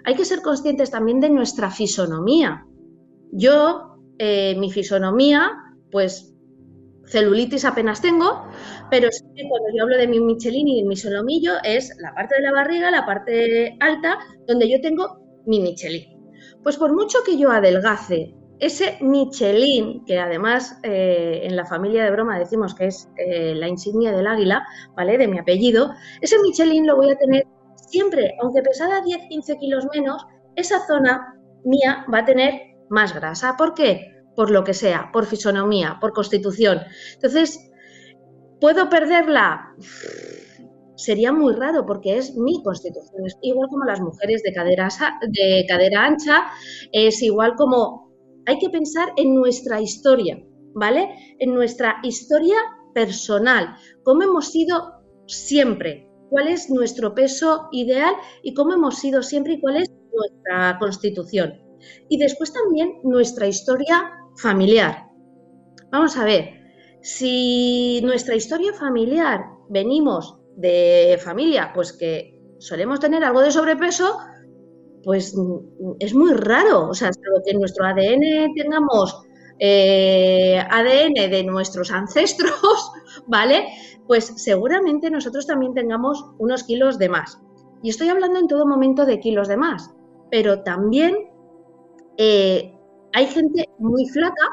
Hay 0.03 0.15
que 0.15 0.25
ser 0.25 0.41
conscientes 0.41 0.91
también 0.91 1.19
de 1.19 1.29
nuestra 1.29 1.71
fisonomía. 1.71 2.65
Yo, 3.31 3.97
eh, 4.19 4.55
mi 4.57 4.71
fisonomía, 4.71 5.51
pues 5.91 6.36
celulitis 7.07 7.65
apenas 7.65 8.01
tengo, 8.01 8.47
pero 8.91 9.09
cuando 9.49 9.67
yo 9.75 9.83
hablo 9.83 9.97
de 9.97 10.07
mi 10.07 10.19
Michelin 10.19 10.67
y 10.67 10.83
mi 10.83 10.95
solomillo 10.95 11.53
es 11.63 11.95
la 11.99 12.13
parte 12.13 12.35
de 12.35 12.41
la 12.41 12.51
barriga, 12.51 12.91
la 12.91 13.05
parte 13.05 13.75
alta, 13.79 14.19
donde 14.47 14.69
yo 14.69 14.81
tengo 14.81 15.19
mi 15.45 15.59
Michelin. 15.59 16.05
Pues 16.63 16.77
por 16.77 16.93
mucho 16.93 17.19
que 17.25 17.37
yo 17.37 17.51
adelgace, 17.51 18.35
ese 18.59 18.97
Michelin, 19.01 20.03
que 20.05 20.19
además 20.19 20.79
eh, 20.83 21.41
en 21.43 21.55
la 21.55 21.65
familia 21.65 22.03
de 22.03 22.11
broma 22.11 22.39
decimos 22.39 22.73
que 22.73 22.87
es 22.87 23.09
eh, 23.17 23.53
la 23.55 23.67
insignia 23.67 24.11
del 24.11 24.27
águila, 24.27 24.65
¿vale? 24.95 25.17
De 25.17 25.27
mi 25.27 25.37
apellido, 25.37 25.93
ese 26.21 26.37
Michelin 26.41 26.87
lo 26.87 26.95
voy 26.95 27.11
a 27.11 27.17
tener 27.17 27.45
siempre, 27.75 28.35
aunque 28.41 28.61
pesara 28.61 29.01
10-15 29.01 29.59
kilos 29.59 29.87
menos, 29.93 30.25
esa 30.55 30.85
zona 30.85 31.35
mía 31.63 32.05
va 32.11 32.19
a 32.19 32.25
tener 32.25 32.75
más 32.89 33.13
grasa. 33.13 33.55
¿Por 33.57 33.73
qué? 33.73 34.16
Por 34.37 34.51
lo 34.51 34.63
que 34.63 34.73
sea, 34.73 35.09
por 35.11 35.25
fisonomía, 35.25 35.97
por 35.99 36.13
constitución. 36.13 36.79
Entonces, 37.15 37.59
¿Puedo 38.59 38.89
perderla? 38.89 39.75
Sería 40.95 41.31
muy 41.31 41.53
raro 41.53 41.85
porque 41.85 42.17
es 42.17 42.35
mi 42.35 42.63
constitución. 42.63 43.27
Es 43.27 43.37
igual 43.43 43.67
como 43.69 43.85
las 43.85 44.01
mujeres 44.01 44.41
de 44.41 44.51
cadera, 44.51 44.89
de 45.29 45.65
cadera 45.67 46.05
ancha, 46.05 46.47
es 46.91 47.21
igual 47.21 47.53
como 47.55 48.11
hay 48.47 48.57
que 48.57 48.69
pensar 48.69 49.09
en 49.15 49.35
nuestra 49.35 49.79
historia, 49.79 50.43
¿vale? 50.73 51.35
En 51.37 51.53
nuestra 51.53 51.97
historia 52.01 52.55
personal, 52.95 53.75
cómo 54.03 54.23
hemos 54.23 54.47
sido 54.47 55.03
siempre, 55.27 56.09
cuál 56.31 56.47
es 56.47 56.71
nuestro 56.71 57.13
peso 57.13 57.67
ideal 57.71 58.15
y 58.41 58.55
cómo 58.55 58.73
hemos 58.73 58.97
sido 58.97 59.21
siempre 59.21 59.53
y 59.53 59.61
cuál 59.61 59.77
es 59.77 59.91
nuestra 60.11 60.79
constitución. 60.79 61.61
Y 62.09 62.17
después 62.17 62.51
también 62.51 63.01
nuestra 63.03 63.45
historia 63.45 64.11
familiar. 64.37 65.07
Vamos 65.91 66.17
a 66.17 66.25
ver, 66.25 66.49
si 67.01 68.01
nuestra 68.03 68.35
historia 68.35 68.73
familiar 68.73 69.45
venimos 69.69 70.37
de 70.55 71.19
familia, 71.23 71.71
pues 71.73 71.93
que 71.93 72.39
solemos 72.59 72.99
tener 72.99 73.23
algo 73.23 73.41
de 73.41 73.51
sobrepeso, 73.51 74.17
pues 75.03 75.35
es 75.99 76.13
muy 76.13 76.33
raro. 76.33 76.89
O 76.89 76.93
sea, 76.93 77.11
que 77.11 77.51
en 77.51 77.59
nuestro 77.59 77.85
ADN 77.85 78.53
tengamos 78.55 79.21
eh, 79.59 80.59
ADN 80.69 81.31
de 81.31 81.43
nuestros 81.43 81.91
ancestros, 81.91 82.91
¿vale? 83.27 83.67
Pues 84.05 84.33
seguramente 84.37 85.09
nosotros 85.09 85.47
también 85.47 85.73
tengamos 85.73 86.25
unos 86.39 86.63
kilos 86.63 86.97
de 86.97 87.09
más. 87.09 87.39
Y 87.83 87.89
estoy 87.89 88.09
hablando 88.09 88.39
en 88.39 88.47
todo 88.47 88.65
momento 88.65 89.05
de 89.05 89.19
kilos 89.19 89.47
de 89.47 89.57
más, 89.57 89.91
pero 90.31 90.63
también 90.63 91.15
eh, 92.17 92.76
hay 93.17 93.25
gente 93.25 93.67
muy 93.79 94.07
flaca, 94.09 94.47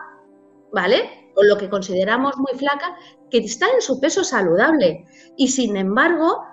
¿vale? 0.73 1.25
o 1.37 1.43
lo 1.43 1.59
que 1.59 1.69
consideramos 1.69 2.35
muy 2.39 2.59
flaca, 2.59 2.97
que 3.31 3.39
está 3.39 3.67
en 3.75 3.83
su 3.83 4.01
peso 4.01 4.25
saludable. 4.25 5.05
Y 5.37 5.49
sin 5.49 5.77
embargo, 5.77 6.45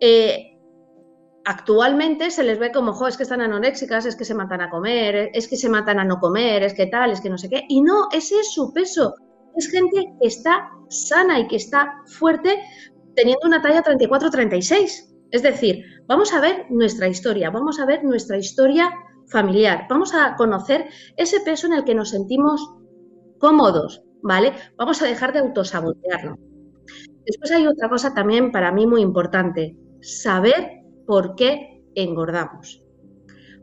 eh, 0.00 0.58
actualmente 1.44 2.30
se 2.30 2.42
les 2.42 2.58
ve 2.58 2.72
como, 2.72 2.92
jo, 2.92 3.06
es 3.06 3.16
que 3.16 3.22
están 3.22 3.40
anoréxicas, 3.40 4.06
es 4.06 4.16
que 4.16 4.24
se 4.24 4.34
matan 4.34 4.62
a 4.62 4.70
comer, 4.70 5.30
es 5.32 5.46
que 5.46 5.56
se 5.56 5.68
matan 5.68 6.00
a 6.00 6.04
no 6.04 6.18
comer, 6.18 6.62
es 6.64 6.74
que 6.74 6.86
tal, 6.86 7.12
es 7.12 7.20
que 7.20 7.30
no 7.30 7.38
sé 7.38 7.48
qué. 7.48 7.64
Y 7.68 7.82
no, 7.82 8.08
ese 8.12 8.40
es 8.40 8.52
su 8.52 8.72
peso. 8.72 9.14
Es 9.56 9.70
gente 9.70 10.14
que 10.20 10.26
está 10.26 10.70
sana 10.88 11.38
y 11.38 11.46
que 11.46 11.56
está 11.56 12.02
fuerte 12.06 12.58
teniendo 13.14 13.46
una 13.46 13.62
talla 13.62 13.84
34-36. 13.84 15.06
Es 15.30 15.42
decir, 15.42 15.84
vamos 16.06 16.32
a 16.32 16.40
ver 16.40 16.66
nuestra 16.70 17.06
historia, 17.06 17.50
vamos 17.50 17.78
a 17.78 17.86
ver 17.86 18.02
nuestra 18.02 18.36
historia 18.38 18.90
familiar, 19.30 19.86
vamos 19.88 20.14
a 20.14 20.34
conocer 20.36 20.88
ese 21.16 21.40
peso 21.40 21.66
en 21.66 21.74
el 21.74 21.84
que 21.84 21.94
nos 21.94 22.10
sentimos 22.10 22.74
cómodos, 23.38 24.02
¿vale? 24.22 24.52
Vamos 24.76 25.00
a 25.02 25.06
dejar 25.06 25.32
de 25.32 25.40
autosabotearlo. 25.40 26.38
Después 27.24 27.50
hay 27.52 27.66
otra 27.66 27.88
cosa 27.88 28.12
también 28.14 28.50
para 28.50 28.72
mí 28.72 28.86
muy 28.86 29.02
importante, 29.02 29.76
saber 30.00 30.82
por 31.06 31.34
qué 31.34 31.82
engordamos. 31.94 32.82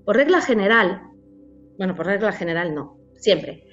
Por 0.05 0.15
regla 0.15 0.41
general, 0.41 1.01
bueno, 1.77 1.95
por 1.95 2.05
regla 2.05 2.31
general 2.31 2.73
no, 2.73 2.97
siempre. 3.15 3.65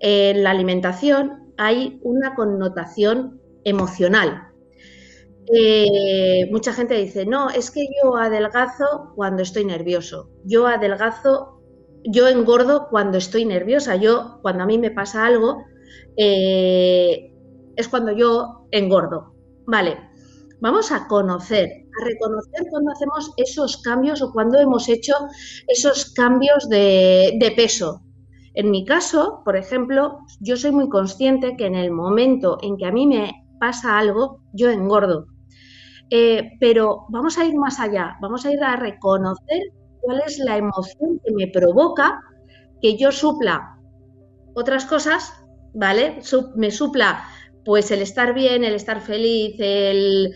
En 0.00 0.42
la 0.42 0.50
alimentación 0.50 1.52
hay 1.58 2.00
una 2.02 2.34
connotación 2.34 3.40
emocional. 3.64 4.51
Eh, 5.46 6.48
mucha 6.50 6.72
gente 6.72 6.94
dice, 6.94 7.26
no, 7.26 7.50
es 7.50 7.70
que 7.70 7.86
yo 8.02 8.16
adelgazo 8.16 9.12
cuando 9.16 9.42
estoy 9.42 9.64
nervioso, 9.64 10.30
yo 10.44 10.66
adelgazo, 10.66 11.60
yo 12.04 12.28
engordo 12.28 12.88
cuando 12.90 13.18
estoy 13.18 13.44
nerviosa, 13.44 13.96
yo 13.96 14.38
cuando 14.42 14.62
a 14.62 14.66
mí 14.66 14.78
me 14.78 14.90
pasa 14.90 15.26
algo, 15.26 15.64
eh, 16.16 17.32
es 17.76 17.88
cuando 17.88 18.12
yo 18.12 18.66
engordo. 18.70 19.34
Vale, 19.66 19.98
vamos 20.60 20.92
a 20.92 21.06
conocer, 21.08 21.68
a 21.68 22.04
reconocer 22.04 22.66
cuando 22.70 22.92
hacemos 22.92 23.32
esos 23.36 23.82
cambios 23.82 24.22
o 24.22 24.32
cuando 24.32 24.58
hemos 24.60 24.88
hecho 24.88 25.14
esos 25.66 26.12
cambios 26.12 26.68
de, 26.68 27.52
peso. 27.56 28.02
En 28.54 28.70
mi 28.70 28.84
caso, 28.84 29.42
por 29.44 29.56
ejemplo, 29.56 30.18
yo 30.40 30.56
soy 30.56 30.72
muy 30.72 30.88
consciente 30.88 31.56
que 31.56 31.66
en 31.66 31.74
el 31.74 31.90
momento 31.90 32.58
en 32.62 32.76
que 32.76 32.86
a 32.86 32.92
mí 32.92 33.06
me 33.06 33.41
pasa 33.62 33.96
algo, 33.96 34.40
yo 34.52 34.70
engordo. 34.70 35.26
Eh, 36.10 36.50
pero 36.58 37.06
vamos 37.10 37.38
a 37.38 37.44
ir 37.44 37.54
más 37.54 37.78
allá, 37.78 38.16
vamos 38.20 38.44
a 38.44 38.50
ir 38.50 38.60
a 38.60 38.74
reconocer 38.74 39.62
cuál 40.00 40.20
es 40.26 40.40
la 40.40 40.56
emoción 40.56 41.20
que 41.24 41.32
me 41.32 41.46
provoca 41.46 42.20
que 42.80 42.98
yo 42.98 43.12
supla 43.12 43.78
otras 44.54 44.84
cosas 44.84 45.32
¿vale? 45.74 46.18
me 46.56 46.72
supla 46.72 47.24
pues 47.64 47.92
el 47.92 48.02
estar 48.02 48.34
bien, 48.34 48.64
el 48.64 48.74
estar 48.74 49.00
feliz, 49.00 49.54
el, 49.60 50.32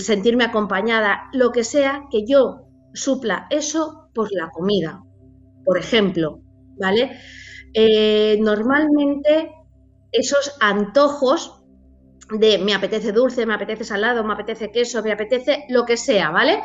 sentirme 0.00 0.42
acompañada, 0.42 1.28
lo 1.32 1.52
que 1.52 1.62
sea, 1.62 2.02
que 2.10 2.26
yo 2.26 2.66
supla 2.92 3.46
eso 3.50 4.10
por 4.12 4.32
la 4.32 4.50
comida. 4.50 5.00
por 5.64 5.78
ejemplo, 5.78 6.40
¿vale? 6.76 7.12
Eh, 7.72 8.36
normalmente 8.40 9.52
esos 10.10 10.56
antojos 10.60 11.59
de 12.32 12.58
me 12.58 12.74
apetece 12.74 13.12
dulce, 13.12 13.46
me 13.46 13.54
apetece 13.54 13.84
salado, 13.84 14.24
me 14.24 14.32
apetece 14.34 14.70
queso, 14.70 15.02
me 15.02 15.12
apetece 15.12 15.64
lo 15.68 15.84
que 15.84 15.96
sea, 15.96 16.30
¿vale? 16.30 16.60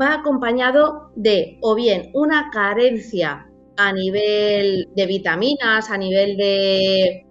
Va 0.00 0.14
acompañado 0.14 1.10
de 1.14 1.58
o 1.62 1.74
bien 1.74 2.10
una 2.14 2.50
carencia 2.52 3.46
a 3.76 3.92
nivel 3.92 4.88
de 4.94 5.06
vitaminas, 5.06 5.90
a 5.90 5.96
nivel 5.96 6.36
de, 6.36 7.24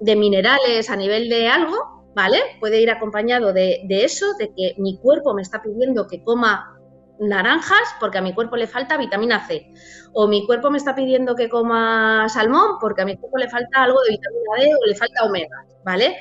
de 0.00 0.16
minerales, 0.16 0.90
a 0.90 0.96
nivel 0.96 1.28
de 1.28 1.48
algo, 1.48 1.76
¿vale? 2.14 2.38
Puede 2.60 2.80
ir 2.80 2.90
acompañado 2.90 3.52
de, 3.52 3.80
de, 3.84 4.04
eso, 4.04 4.26
de 4.38 4.48
que 4.54 4.74
mi 4.78 4.98
cuerpo 4.98 5.32
me 5.34 5.42
está 5.42 5.62
pidiendo 5.62 6.06
que 6.06 6.22
coma 6.22 6.76
naranjas 7.18 7.94
porque 7.98 8.18
a 8.18 8.22
mi 8.22 8.34
cuerpo 8.34 8.56
le 8.56 8.66
falta 8.66 8.96
vitamina 8.96 9.46
C. 9.46 9.72
O 10.12 10.26
mi 10.26 10.46
cuerpo 10.46 10.70
me 10.70 10.78
está 10.78 10.94
pidiendo 10.94 11.34
que 11.34 11.48
coma 11.48 12.28
salmón 12.28 12.78
porque 12.80 13.02
a 13.02 13.04
mi 13.04 13.16
cuerpo 13.16 13.38
le 13.38 13.48
falta 13.48 13.84
algo 13.84 14.00
de 14.02 14.10
vitamina 14.10 14.56
D 14.58 14.74
o 14.74 14.86
le 14.86 14.94
falta 14.94 15.24
omega, 15.24 15.64
¿vale? 15.84 16.16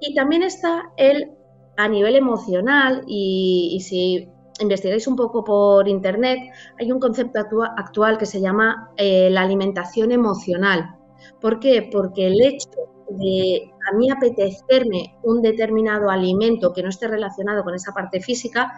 Y 0.00 0.14
también 0.14 0.42
está 0.42 0.90
el 0.96 1.32
a 1.76 1.88
nivel 1.88 2.16
emocional 2.16 3.04
y, 3.06 3.78
si 3.88 4.28
investigáis 4.60 5.06
un 5.06 5.14
poco 5.14 5.44
por 5.44 5.86
internet, 5.88 6.38
hay 6.78 6.90
un 6.90 6.98
concepto 6.98 7.38
actual 7.76 8.18
que 8.18 8.26
se 8.26 8.40
llama 8.40 8.90
eh, 8.96 9.30
la 9.30 9.42
alimentación 9.42 10.10
emocional. 10.10 10.96
¿Por 11.40 11.60
qué? 11.60 11.88
Porque 11.90 12.26
el 12.26 12.40
hecho 12.40 12.68
de 13.10 13.70
a 13.88 13.96
mí 13.96 14.10
apetecerme 14.10 15.16
un 15.22 15.40
determinado 15.40 16.10
alimento 16.10 16.72
que 16.72 16.82
no 16.82 16.88
esté 16.88 17.06
relacionado 17.06 17.62
con 17.62 17.74
esa 17.74 17.92
parte 17.92 18.20
física, 18.20 18.72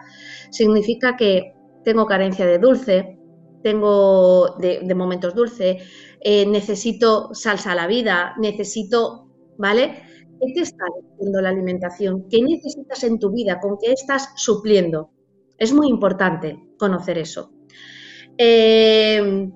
significa 0.51 1.17
que 1.17 1.55
tengo 1.83 2.05
carencia 2.05 2.45
de 2.45 2.59
dulce, 2.59 3.17
tengo 3.63 4.55
de, 4.59 4.93
momentos 4.95 5.33
dulce, 5.35 5.79
eh, 6.21 6.45
necesito 6.45 7.33
salsa 7.33 7.71
a 7.71 7.75
la 7.75 7.87
vida, 7.87 8.35
necesito, 8.39 9.27
¿vale? 9.57 10.03
¿Qué 10.41 10.53
te 10.53 10.61
está 10.61 10.85
diciendo 10.99 11.39
la 11.39 11.49
alimentación? 11.49 12.27
¿Qué 12.27 12.41
necesitas 12.41 13.03
en 13.03 13.19
tu 13.19 13.31
vida? 13.31 13.59
¿Con 13.59 13.77
qué 13.77 13.91
estás 13.91 14.29
supliendo? 14.35 15.11
Es 15.59 15.71
muy 15.71 15.87
importante 15.87 16.59
conocer 16.79 17.19
eso. 17.19 17.51
Eh, 18.39 19.49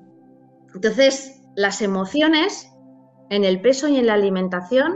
entonces, 0.76 1.42
las 1.56 1.82
emociones 1.82 2.70
en 3.32 3.44
el 3.46 3.62
peso 3.62 3.88
y 3.88 3.98
en 3.98 4.06
la 4.06 4.14
alimentación 4.14 4.94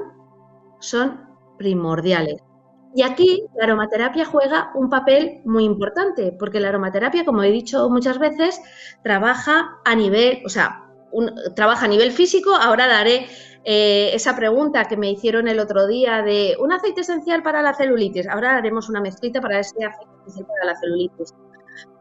son 0.80 1.22
primordiales. 1.58 2.36
Y 2.96 3.02
aquí 3.02 3.46
la 3.56 3.66
aromaterapia 3.66 4.26
juega 4.26 4.72
un 4.76 4.90
papel 4.90 5.42
muy 5.46 5.64
importante, 5.64 6.36
porque 6.38 6.60
la 6.60 6.70
aromaterapia, 6.70 7.26
como 7.26 7.42
he 7.42 7.52
dicho 7.52 7.90
muchas 7.90 8.20
veces, 8.20 8.62
trabaja 9.04 9.80
a 9.86 9.96
nivel, 9.96 10.42
o 10.46 10.50
sea, 10.50 10.86
trabaja 11.56 11.86
a 11.86 11.90
nivel 11.90 12.12
físico. 12.12 12.54
Ahora 12.54 12.88
daré 12.88 13.28
eh, 13.64 14.12
esa 14.14 14.36
pregunta 14.36 14.86
que 14.86 14.98
me 14.98 15.12
hicieron 15.12 15.48
el 15.48 15.60
otro 15.60 15.88
día 15.88 16.22
de 16.22 16.56
un 16.60 16.72
aceite 16.72 17.02
esencial 17.02 17.44
para 17.44 17.62
la 17.62 17.74
celulitis. 17.74 18.28
Ahora 18.28 18.56
haremos 18.56 18.90
una 18.90 19.02
mezclita 19.02 19.42
para 19.42 19.60
ese 19.60 19.84
aceite 19.84 20.12
esencial 20.28 20.48
para 20.48 20.74
la 20.74 20.80
celulitis. 20.80 21.34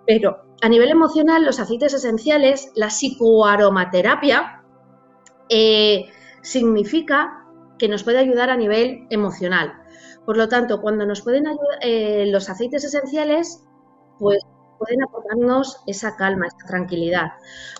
Pero 0.06 0.38
a 0.62 0.68
nivel 0.68 0.90
emocional, 0.90 1.44
los 1.44 1.60
aceites 1.60 1.92
esenciales, 1.92 2.72
la 2.74 2.88
psicoaromaterapia, 2.88 4.62
eh, 5.48 6.06
significa 6.42 7.44
que 7.78 7.88
nos 7.88 8.04
puede 8.04 8.18
ayudar 8.18 8.50
a 8.50 8.56
nivel 8.56 9.06
emocional. 9.10 9.74
Por 10.24 10.36
lo 10.36 10.48
tanto, 10.48 10.80
cuando 10.80 11.06
nos 11.06 11.22
pueden 11.22 11.46
ayudar 11.46 11.78
eh, 11.82 12.26
los 12.30 12.48
aceites 12.48 12.84
esenciales, 12.84 13.64
pues 14.18 14.38
pueden 14.78 15.02
aportarnos 15.02 15.82
esa 15.86 16.16
calma, 16.16 16.46
esa 16.46 16.66
tranquilidad. 16.66 17.32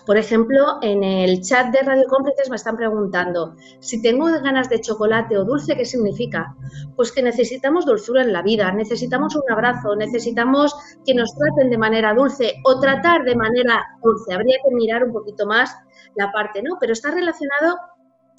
Por 0.05 0.17
ejemplo, 0.17 0.79
en 0.81 1.03
el 1.03 1.41
chat 1.41 1.73
de 1.73 1.81
Radio 1.81 2.05
Cómplices 2.07 2.49
me 2.49 2.55
están 2.55 2.77
preguntando, 2.77 3.55
si 3.79 4.01
tengo 4.01 4.25
ganas 4.25 4.69
de 4.69 4.81
chocolate 4.81 5.37
o 5.37 5.45
dulce, 5.45 5.75
¿qué 5.75 5.85
significa? 5.85 6.55
Pues 6.95 7.11
que 7.11 7.23
necesitamos 7.23 7.85
dulzura 7.85 8.21
en 8.21 8.33
la 8.33 8.41
vida, 8.41 8.71
necesitamos 8.71 9.35
un 9.35 9.51
abrazo, 9.51 9.95
necesitamos 9.95 10.75
que 11.05 11.13
nos 11.13 11.33
traten 11.35 11.69
de 11.69 11.77
manera 11.77 12.13
dulce 12.13 12.55
o 12.65 12.79
tratar 12.79 13.23
de 13.23 13.35
manera 13.35 13.85
dulce. 14.03 14.33
Habría 14.33 14.57
que 14.63 14.75
mirar 14.75 15.03
un 15.03 15.13
poquito 15.13 15.45
más 15.45 15.75
la 16.15 16.31
parte, 16.31 16.61
¿no? 16.61 16.77
Pero 16.79 16.93
está 16.93 17.11
relacionado 17.11 17.77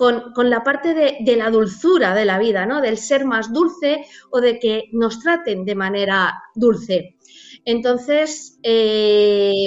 con, 0.01 0.49
la 0.49 0.65
parte 0.65 0.95
de, 0.95 1.37
la 1.37 1.51
dulzura 1.51 2.15
de 2.15 2.25
la 2.25 2.39
vida, 2.39 2.65
¿no? 2.65 2.81
Del 2.81 2.97
ser 2.97 3.27
más 3.27 3.53
dulce 3.53 4.07
o 4.31 4.41
de 4.41 4.59
que 4.59 4.85
nos 4.93 5.21
traten 5.21 5.67
de 5.67 5.75
manera 5.75 6.43
dulce. 6.55 7.19
Entonces, 7.65 8.59
eh, 8.63 9.67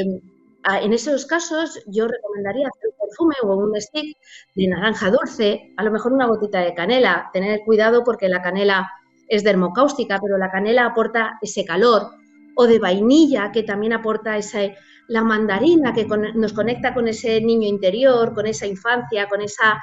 en 0.81 0.93
esos 0.93 1.25
casos 1.25 1.79
yo 1.87 2.07
recomendaría 2.07 2.67
hacer 2.67 2.89
un 2.89 3.07
perfume 3.07 3.35
o 3.43 3.55
un 3.55 3.81
stick 3.81 4.17
de 4.55 4.67
naranja 4.67 5.11
dulce, 5.11 5.73
a 5.77 5.83
lo 5.83 5.91
mejor 5.91 6.13
una 6.13 6.27
gotita 6.27 6.61
de 6.61 6.73
canela, 6.73 7.29
tener 7.33 7.61
cuidado 7.65 8.03
porque 8.03 8.29
la 8.29 8.41
canela 8.41 8.89
es 9.27 9.43
dermocáustica, 9.43 10.19
pero 10.21 10.37
la 10.37 10.51
canela 10.51 10.85
aporta 10.85 11.37
ese 11.41 11.65
calor, 11.65 12.11
o 12.55 12.67
de 12.67 12.79
vainilla 12.79 13.51
que 13.51 13.63
también 13.63 13.93
aporta 13.93 14.37
ese, 14.37 14.75
la 15.07 15.23
mandarina 15.23 15.93
que 15.93 16.05
nos 16.05 16.53
conecta 16.53 16.93
con 16.93 17.07
ese 17.07 17.41
niño 17.41 17.67
interior, 17.67 18.33
con 18.33 18.45
esa 18.45 18.67
infancia, 18.67 19.27
con 19.27 19.41
esa 19.41 19.81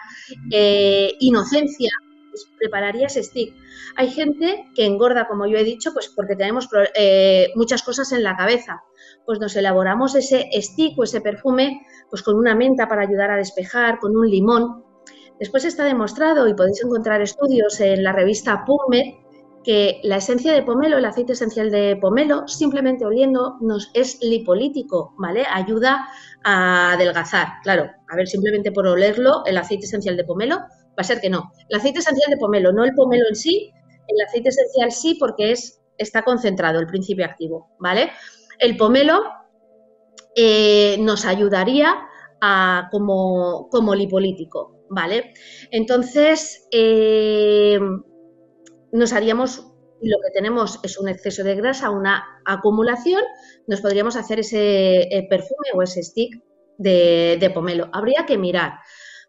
eh, 0.51 1.15
inocencia, 1.21 1.91
pues 2.31 2.49
prepararía 2.59 3.07
ese 3.07 3.23
stick. 3.23 3.55
Hay 3.97 4.11
gente 4.11 4.67
que 4.75 4.87
engorda, 4.87 5.27
como 5.29 5.47
yo 5.47 5.59
he 5.59 5.65
dicho, 5.65 5.93
pues 5.93 6.13
porque 6.15 6.37
tenemos 6.37 6.69
eh, 6.95 7.49
muchas 7.57 7.83
cosas 7.83 8.13
en 8.13 8.23
la 8.23 8.37
cabeza. 8.37 8.83
Pues 9.27 9.39
nos 9.39 9.57
elaboramos 9.57 10.15
ese 10.15 10.49
stick 10.55 10.99
o 10.99 11.05
ese 11.05 11.21
perfume 11.21 11.81
pues 12.09 12.23
con 12.23 12.37
una 12.37 12.55
menta 12.55 12.89
para 12.89 13.03
ayudar 13.03 13.31
a 13.31 13.37
despejar, 13.37 13.99
con 13.99 14.17
un 14.17 14.29
limón. 14.29 14.85
Después 15.39 15.65
está 15.65 15.85
demostrado 15.85 16.49
y 16.49 16.55
podéis 16.55 16.83
encontrar 16.85 17.23
estudios 17.23 17.81
en 17.81 18.03
la 18.05 18.13
revista 18.13 18.65
PubMed 18.65 19.15
que 19.65 20.01
la 20.03 20.17
esencia 20.17 20.53
de 20.53 20.63
pomelo, 20.63 20.99
el 20.99 21.05
aceite 21.05 21.33
esencial 21.33 21.71
de 21.71 21.97
pomelo, 21.97 22.49
simplemente 22.49 23.05
oliendo 23.05 23.57
nos 23.61 23.91
es 23.95 24.19
lipolítico, 24.23 25.15
¿vale? 25.19 25.45
Ayuda 25.51 26.09
a 26.45 26.93
adelgazar. 26.93 27.49
Claro, 27.63 27.91
a 28.09 28.17
ver, 28.17 28.27
simplemente 28.27 28.73
por 28.73 28.87
olerlo, 28.87 29.45
el 29.45 29.59
aceite 29.59 29.85
esencial 29.85 30.17
de 30.17 30.25
pomelo, 30.25 30.61
va 30.91 31.03
a 31.03 31.05
ser 31.05 31.21
que 31.21 31.31
no. 31.31 31.53
El 31.69 31.79
aceite 31.79 32.01
esencial 32.01 32.31
de 32.31 32.37
pomelo, 32.37 32.73
no 32.73 32.85
el 32.85 32.95
pomelo 32.95 33.25
en 33.29 33.37
sí, 33.37 33.73
el 34.09 34.27
aceite 34.27 34.49
esencial 34.49 34.91
sí 34.93 35.17
porque 35.19 35.53
es, 35.53 35.81
está 35.99 36.23
concentrado 36.23 36.81
el 36.81 36.87
principio 36.87 37.25
activo, 37.25 37.71
¿vale? 37.79 38.11
El 38.59 38.77
pomelo 38.77 39.23
eh, 40.37 40.97
nos 41.01 41.25
ayudaría 41.25 41.95
a, 42.41 42.89
como, 42.91 43.69
como 43.71 43.95
lipolítico, 43.95 44.85
¿vale? 44.89 45.33
Entonces, 45.71 46.67
eh, 46.71 47.79
nos 48.93 49.13
haríamos, 49.13 49.67
lo 50.03 50.17
que 50.25 50.33
tenemos 50.33 50.81
es 50.83 50.99
un 50.99 51.09
exceso 51.09 51.45
de 51.45 51.55
grasa, 51.55 51.91
una 51.91 52.25
acumulación, 52.45 53.23
nos 53.67 53.81
podríamos 53.81 54.17
hacer 54.17 54.41
ese 54.41 55.03
eh, 55.03 55.27
perfume 55.29 55.69
o 55.75 55.83
ese 55.83 56.03
stick 56.03 56.43
de, 56.79 57.51
pomelo. 57.53 57.89
Habría 57.93 58.25
que 58.27 58.39
mirar, 58.39 58.79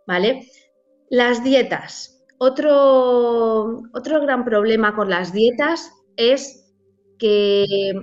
¿vale? 0.07 0.47
Las 1.11 1.43
dietas. 1.43 2.23
Otro, 2.37 3.81
otro 3.93 4.21
gran 4.21 4.45
problema 4.45 4.95
con 4.95 5.09
las 5.09 5.33
dietas 5.33 5.91
es 6.15 6.73
que 7.19 7.93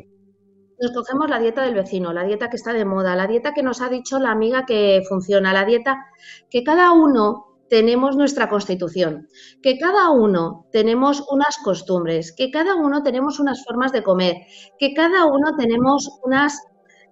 nos 0.79 0.93
cogemos 0.93 1.31
la 1.31 1.39
dieta 1.39 1.63
del 1.63 1.75
vecino, 1.75 2.13
la 2.13 2.25
dieta 2.25 2.51
que 2.51 2.57
está 2.57 2.75
de 2.75 2.85
moda, 2.85 3.17
la 3.17 3.27
dieta 3.27 3.55
que 3.55 3.63
nos 3.63 3.81
ha 3.81 3.89
dicho 3.89 4.19
la 4.19 4.31
amiga 4.31 4.67
que 4.67 5.01
funciona, 5.09 5.55
la 5.55 5.65
dieta 5.65 6.05
que 6.51 6.63
cada 6.63 6.93
uno 6.93 7.47
tenemos 7.71 8.15
nuestra 8.15 8.51
constitución, 8.51 9.27
que 9.63 9.79
cada 9.79 10.11
uno 10.11 10.67
tenemos 10.71 11.25
unas 11.31 11.57
costumbres, 11.65 12.35
que 12.37 12.51
cada 12.51 12.75
uno 12.75 13.03
tenemos 13.03 13.41
unas 13.41 13.65
formas 13.65 13.91
de 13.91 14.03
comer, 14.03 14.37
que 14.79 14.93
cada 14.93 15.25
uno 15.25 15.57
tenemos 15.57 16.11
unas, 16.25 16.63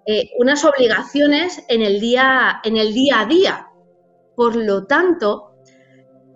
eh, 0.05 0.29
unas 0.39 0.63
obligaciones 0.63 1.65
en 1.69 1.81
el, 1.81 2.01
día, 2.01 2.61
en 2.65 2.77
el 2.77 2.93
día 2.93 3.21
a 3.21 3.25
día. 3.25 3.67
Por 4.37 4.57
lo 4.57 4.87
tanto, 4.87 5.46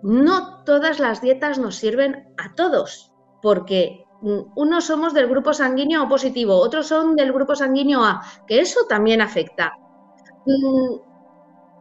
no 0.03 0.63
todas 0.63 0.99
las 0.99 1.21
dietas 1.21 1.59
nos 1.59 1.75
sirven 1.75 2.33
a 2.37 2.55
todos, 2.55 3.11
porque 3.41 4.03
mm, 4.21 4.53
unos 4.55 4.85
somos 4.85 5.13
del 5.13 5.27
grupo 5.27 5.53
sanguíneo 5.53 6.03
O 6.03 6.09
positivo, 6.09 6.55
otros 6.55 6.87
son 6.87 7.15
del 7.15 7.33
grupo 7.33 7.55
sanguíneo 7.55 8.03
A, 8.03 8.21
que 8.47 8.59
eso 8.59 8.81
también 8.87 9.21
afecta. 9.21 9.73
Mm, 10.45 11.11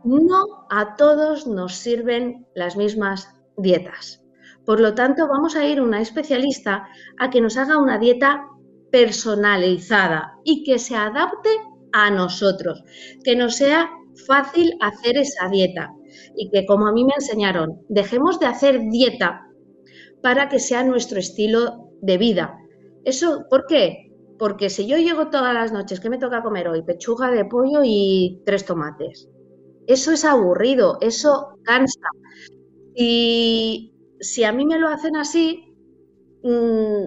no 0.04 0.66
a 0.70 0.96
todos 0.96 1.46
nos 1.46 1.74
sirven 1.74 2.46
las 2.54 2.76
mismas 2.76 3.34
dietas. 3.56 4.22
Por 4.64 4.80
lo 4.80 4.94
tanto, 4.94 5.26
vamos 5.28 5.56
a 5.56 5.66
ir 5.66 5.78
a 5.78 5.82
una 5.82 6.00
especialista 6.00 6.86
a 7.18 7.30
que 7.30 7.40
nos 7.40 7.56
haga 7.56 7.78
una 7.78 7.98
dieta 7.98 8.46
personalizada 8.90 10.34
y 10.44 10.64
que 10.64 10.78
se 10.78 10.96
adapte 10.96 11.50
a 11.92 12.10
nosotros, 12.10 12.82
que 13.24 13.36
nos 13.36 13.56
sea 13.56 13.90
fácil 14.26 14.76
hacer 14.80 15.16
esa 15.16 15.48
dieta 15.48 15.92
y 16.36 16.50
que, 16.50 16.66
como 16.66 16.86
a 16.86 16.92
mí 16.92 17.04
me 17.04 17.14
enseñaron, 17.14 17.80
dejemos 17.88 18.38
de 18.40 18.46
hacer 18.46 18.80
dieta 18.90 19.46
para 20.22 20.48
que 20.48 20.58
sea 20.58 20.84
nuestro 20.84 21.18
estilo 21.18 21.90
de 22.00 22.18
vida. 22.18 22.56
¿Eso 23.04 23.46
por 23.48 23.66
qué? 23.66 24.10
Porque 24.38 24.70
si 24.70 24.86
yo 24.86 24.96
llego 24.96 25.28
todas 25.30 25.54
las 25.54 25.72
noches, 25.72 26.00
¿qué 26.00 26.10
me 26.10 26.18
toca 26.18 26.42
comer 26.42 26.68
hoy? 26.68 26.82
Pechuga 26.82 27.30
de 27.30 27.44
pollo 27.44 27.82
y 27.84 28.40
tres 28.46 28.64
tomates 28.64 29.28
Eso 29.86 30.12
es 30.12 30.24
aburrido, 30.24 30.98
eso 31.00 31.58
cansa. 31.62 32.08
Y 32.94 33.94
si 34.20 34.44
a 34.44 34.52
mí 34.52 34.66
me 34.66 34.78
lo 34.78 34.88
hacen 34.88 35.16
así, 35.16 35.74
mm, 36.42 37.06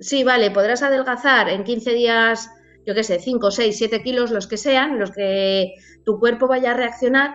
sí, 0.00 0.24
vale, 0.24 0.50
podrás 0.50 0.82
adelgazar 0.82 1.48
en 1.48 1.64
15 1.64 1.92
días, 1.94 2.50
yo 2.86 2.94
qué 2.94 3.04
sé, 3.04 3.18
5, 3.20 3.50
6, 3.50 3.76
7 3.76 4.02
kilos, 4.02 4.30
los 4.30 4.46
que 4.46 4.56
sean, 4.56 4.98
los 4.98 5.10
que 5.12 5.74
tu 6.04 6.18
cuerpo 6.18 6.48
vaya 6.48 6.72
a 6.72 6.74
reaccionar, 6.74 7.34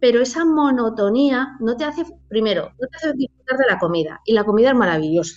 pero 0.00 0.20
esa 0.20 0.44
monotonía 0.44 1.56
no 1.60 1.76
te 1.76 1.84
hace, 1.84 2.04
primero, 2.28 2.72
no 2.80 2.88
te 2.88 2.96
hace 2.96 3.12
disfrutar 3.14 3.58
de 3.58 3.66
la 3.68 3.78
comida. 3.78 4.20
Y 4.24 4.32
la 4.32 4.44
comida 4.44 4.70
es 4.70 4.76
maravillosa. 4.76 5.36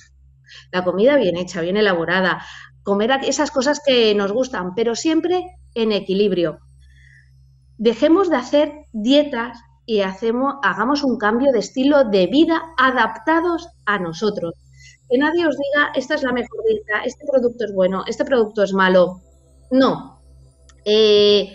La 0.72 0.84
comida 0.84 1.16
bien 1.16 1.38
hecha, 1.38 1.62
bien 1.62 1.78
elaborada. 1.78 2.44
Comer 2.84 3.12
esas 3.24 3.52
cosas 3.52 3.82
que 3.86 4.14
nos 4.16 4.32
gustan, 4.32 4.76
pero 4.76 4.96
siempre 4.96 5.46
en 5.76 5.92
equilibrio. 5.92 6.60
Dejemos 7.78 8.30
de 8.30 8.36
hacer 8.36 8.74
dietas 8.92 9.60
y 9.86 10.02
hacemos, 10.02 10.56
hagamos 10.64 11.04
un 11.04 11.18
cambio 11.18 11.52
de 11.52 11.60
estilo 11.60 12.04
de 12.04 12.28
vida 12.28 12.62
adaptados 12.78 13.68
a 13.86 14.00
nosotros. 14.00 14.54
Que 15.10 15.18
nadie 15.18 15.46
os 15.46 15.58
diga, 15.58 15.92
esta 15.96 16.16
es 16.16 16.24
la 16.24 16.32
mejor 16.32 16.64
dieta, 16.68 17.04
este 17.04 17.26
producto 17.26 17.66
es 17.66 17.74
bueno, 17.74 18.04
este 18.08 18.24
producto 18.24 18.64
es 18.64 18.74
malo. 18.74 19.22
No. 19.72 20.22
Eh, 20.86 21.54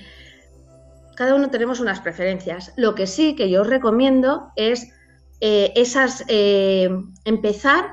cada 1.17 1.35
uno 1.35 1.51
tenemos 1.51 1.81
unas 1.81 2.01
preferencias. 2.01 2.73
Lo 2.77 2.95
que 2.95 3.07
sí 3.07 3.35
que 3.35 3.51
yo 3.51 3.63
os 3.63 3.67
recomiendo 3.67 4.53
es 4.55 4.93
eh, 5.41 5.73
esas, 5.75 6.25
eh, 6.29 6.89
empezar 7.25 7.89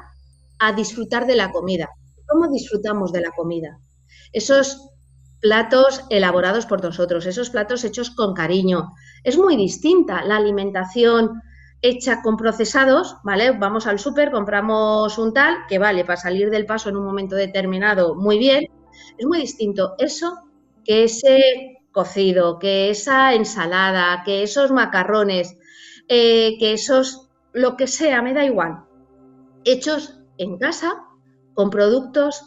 a 0.59 0.73
disfrutar 0.73 1.25
de 1.25 1.35
la 1.35 1.51
comida. 1.51 1.89
¿Cómo 2.27 2.47
disfrutamos 2.51 3.11
de 3.11 3.21
la 3.21 3.31
comida? 3.31 3.79
Esos 4.31 4.89
platos 5.41 6.05
elaborados 6.09 6.65
por 6.65 6.83
nosotros, 6.83 7.25
esos 7.25 7.49
platos 7.49 7.83
hechos 7.83 8.11
con 8.11 8.33
cariño. 8.33 8.91
Es 9.23 9.37
muy 9.37 9.57
distinta 9.57 10.23
la 10.23 10.37
alimentación 10.37 11.41
hecha 11.81 12.21
con 12.21 12.37
procesados, 12.37 13.17
¿vale? 13.23 13.51
Vamos 13.51 13.87
al 13.87 13.99
súper, 13.99 14.31
compramos 14.31 15.17
un 15.17 15.33
tal, 15.33 15.57
que 15.67 15.79
vale 15.79 16.05
para 16.05 16.17
salir 16.17 16.49
del 16.49 16.65
paso 16.65 16.89
en 16.89 16.95
un 16.95 17.05
momento 17.05 17.35
determinado 17.35 18.15
muy 18.15 18.37
bien. 18.37 18.65
Es 19.17 19.25
muy 19.25 19.39
distinto 19.39 19.95
eso 19.97 20.39
que 20.85 21.03
ese 21.03 21.82
cocido, 21.93 22.59
que 22.59 22.89
esa 22.89 23.33
ensalada, 23.33 24.23
que 24.25 24.43
esos 24.43 24.71
macarrones, 24.71 25.57
eh, 26.09 26.57
que 26.59 26.73
esos, 26.73 27.29
lo 27.53 27.77
que 27.77 27.87
sea, 27.87 28.21
me 28.21 28.33
da 28.33 28.43
igual, 28.43 28.83
hechos 29.63 30.19
en 30.37 30.57
casa 30.57 31.05
con 31.53 31.69
productos 31.69 32.43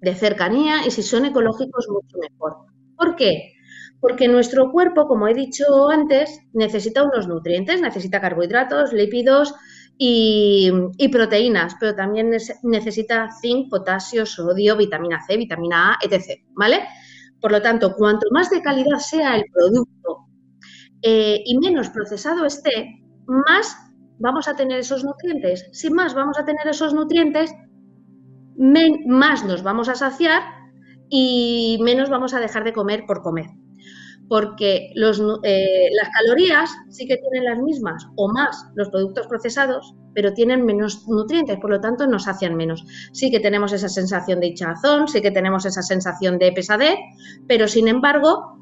de 0.00 0.14
cercanía 0.14 0.86
y 0.86 0.90
si 0.90 1.02
son 1.02 1.24
ecológicos 1.24 1.88
mucho 1.88 2.18
mejor. 2.18 2.56
¿Por 2.96 3.16
qué? 3.16 3.54
Porque 4.00 4.28
nuestro 4.28 4.70
cuerpo, 4.70 5.06
como 5.06 5.28
he 5.28 5.34
dicho 5.34 5.88
antes, 5.88 6.40
necesita 6.52 7.04
unos 7.04 7.26
nutrientes, 7.26 7.80
necesita 7.80 8.20
carbohidratos, 8.20 8.92
lípidos 8.92 9.54
y, 9.96 10.70
y 10.98 11.08
proteínas, 11.08 11.76
pero 11.80 11.94
también 11.94 12.30
necesita 12.64 13.30
zinc, 13.40 13.70
potasio, 13.70 14.26
sodio, 14.26 14.76
vitamina 14.76 15.22
C, 15.26 15.38
vitamina 15.38 15.92
A, 15.92 15.98
etc. 16.02 16.42
¿Vale? 16.54 16.82
Por 17.44 17.52
lo 17.52 17.60
tanto, 17.60 17.94
cuanto 17.94 18.26
más 18.30 18.48
de 18.48 18.62
calidad 18.62 18.96
sea 18.96 19.36
el 19.36 19.44
producto 19.52 20.28
eh, 21.02 21.42
y 21.44 21.58
menos 21.58 21.90
procesado 21.90 22.46
esté, 22.46 23.04
más 23.26 23.76
vamos 24.18 24.48
a 24.48 24.56
tener 24.56 24.78
esos 24.78 25.04
nutrientes. 25.04 25.68
Si 25.72 25.90
más 25.90 26.14
vamos 26.14 26.38
a 26.38 26.46
tener 26.46 26.66
esos 26.66 26.94
nutrientes, 26.94 27.54
más 28.56 29.44
nos 29.44 29.62
vamos 29.62 29.90
a 29.90 29.94
saciar 29.94 30.42
y 31.10 31.76
menos 31.82 32.08
vamos 32.08 32.32
a 32.32 32.40
dejar 32.40 32.64
de 32.64 32.72
comer 32.72 33.04
por 33.06 33.20
comer 33.20 33.50
porque 34.28 34.92
eh, 34.94 35.88
las 35.92 36.08
calorías 36.10 36.70
sí 36.88 37.06
que 37.06 37.18
tienen 37.18 37.44
las 37.44 37.58
mismas 37.58 38.06
o 38.16 38.32
más 38.32 38.66
los 38.74 38.88
productos 38.88 39.26
procesados, 39.26 39.94
pero 40.14 40.32
tienen 40.32 40.64
menos 40.64 41.06
nutrientes, 41.08 41.58
por 41.58 41.70
lo 41.70 41.80
tanto 41.80 42.06
nos 42.06 42.24
sacian 42.24 42.54
menos. 42.54 42.84
Sí 43.12 43.30
que 43.30 43.40
tenemos 43.40 43.72
esa 43.72 43.88
sensación 43.88 44.40
de 44.40 44.48
hinchazón, 44.48 45.08
sí 45.08 45.20
que 45.20 45.30
tenemos 45.30 45.66
esa 45.66 45.82
sensación 45.82 46.38
de 46.38 46.52
pesadez, 46.52 46.96
pero 47.46 47.68
sin 47.68 47.88
embargo 47.88 48.58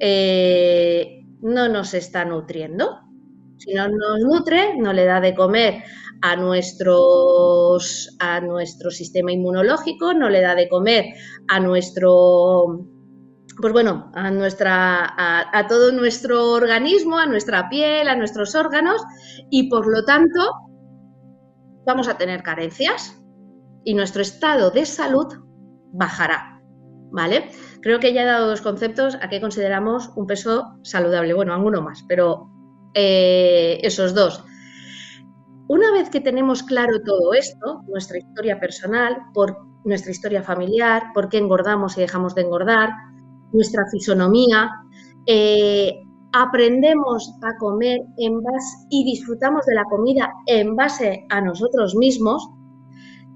eh, 0.00 1.24
no 1.42 1.68
nos 1.68 1.94
está 1.94 2.24
nutriendo. 2.24 3.00
Si 3.58 3.74
no 3.74 3.88
nos 3.88 4.20
nutre, 4.20 4.76
no 4.78 4.92
le 4.92 5.04
da 5.04 5.20
de 5.20 5.34
comer 5.34 5.82
a, 6.22 6.36
nuestros, 6.36 8.16
a 8.20 8.40
nuestro 8.40 8.90
sistema 8.90 9.32
inmunológico, 9.32 10.14
no 10.14 10.28
le 10.28 10.40
da 10.40 10.54
de 10.54 10.68
comer 10.68 11.06
a 11.48 11.60
nuestro 11.60 12.86
pues 13.60 13.72
bueno, 13.72 14.10
a, 14.14 15.66
todo 15.68 15.92
nuestro 15.92 16.52
organismo, 16.52 17.18
a 17.18 17.26
nuestra 17.26 17.68
piel, 17.68 18.08
a 18.08 18.16
nuestros 18.16 18.54
órganos 18.54 19.02
y 19.50 19.68
por 19.68 19.86
lo 19.86 20.04
tanto 20.04 20.52
vamos 21.84 22.08
a 22.08 22.16
tener 22.16 22.42
carencias 22.42 23.20
y 23.84 23.94
nuestro 23.94 24.22
estado 24.22 24.70
de 24.70 24.86
salud 24.86 25.26
bajará. 25.92 26.54
¿Vale? 27.10 27.50
Creo 27.80 28.00
que 28.00 28.12
ya 28.12 28.22
he 28.22 28.26
dado 28.26 28.48
dos 28.48 28.60
conceptos 28.60 29.16
a 29.22 29.30
qué 29.30 29.40
consideramos 29.40 30.10
un 30.14 30.26
peso 30.26 30.78
saludable. 30.82 31.32
Bueno, 31.32 31.54
alguno 31.54 31.80
más, 31.80 32.04
pero 32.06 32.50
eh, 32.94 33.80
esos 33.82 34.14
dos. 34.14 34.44
Una 35.68 35.90
vez 35.90 36.10
que 36.10 36.20
tenemos 36.20 36.62
claro 36.62 37.00
todo 37.02 37.32
esto, 37.32 37.82
nuestra 37.88 38.18
historia 38.18 38.60
personal, 38.60 39.16
nuestra 39.84 40.10
historia 40.10 40.42
familiar, 40.42 41.04
por 41.14 41.30
qué 41.30 41.38
engordamos 41.38 41.96
y 41.96 42.02
dejamos 42.02 42.34
de 42.34 42.42
engordar, 42.42 42.90
nuestra 43.52 43.84
fisonomía, 43.90 44.70
eh, 45.26 46.02
aprendemos 46.32 47.32
a 47.42 47.56
comer 47.58 48.00
en 48.18 48.42
base 48.42 48.76
y 48.90 49.04
disfrutamos 49.04 49.64
de 49.66 49.74
la 49.74 49.84
comida 49.84 50.32
en 50.46 50.76
base 50.76 51.26
a 51.30 51.40
nosotros 51.40 51.94
mismos, 51.96 52.48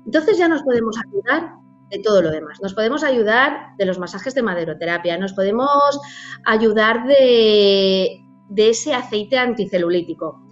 entonces 0.05 0.39
ya 0.39 0.49
nos 0.49 0.63
podemos 0.63 0.97
ayudar 1.07 1.53
de 1.91 1.99
todo 1.99 2.23
lo 2.23 2.31
demás. 2.31 2.59
Nos 2.63 2.75
podemos 2.75 3.05
ayudar 3.05 3.77
de 3.79 3.87
los 3.87 3.99
masajes 3.99 4.35
de 4.35 4.43
maderoterapia, 4.43 5.19
nos 5.19 5.35
podemos 5.35 6.01
ayudar 6.47 7.07
de, 7.07 8.19
ese 8.57 8.95
aceite 8.95 9.39
anticelulítico. 9.39 10.43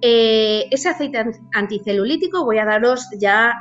Eh, 0.00 0.66
ese 0.70 0.88
aceite 0.88 1.22
anticelulítico 1.54 2.44
voy 2.44 2.58
a 2.58 2.64
daros 2.64 3.06
ya 3.18 3.54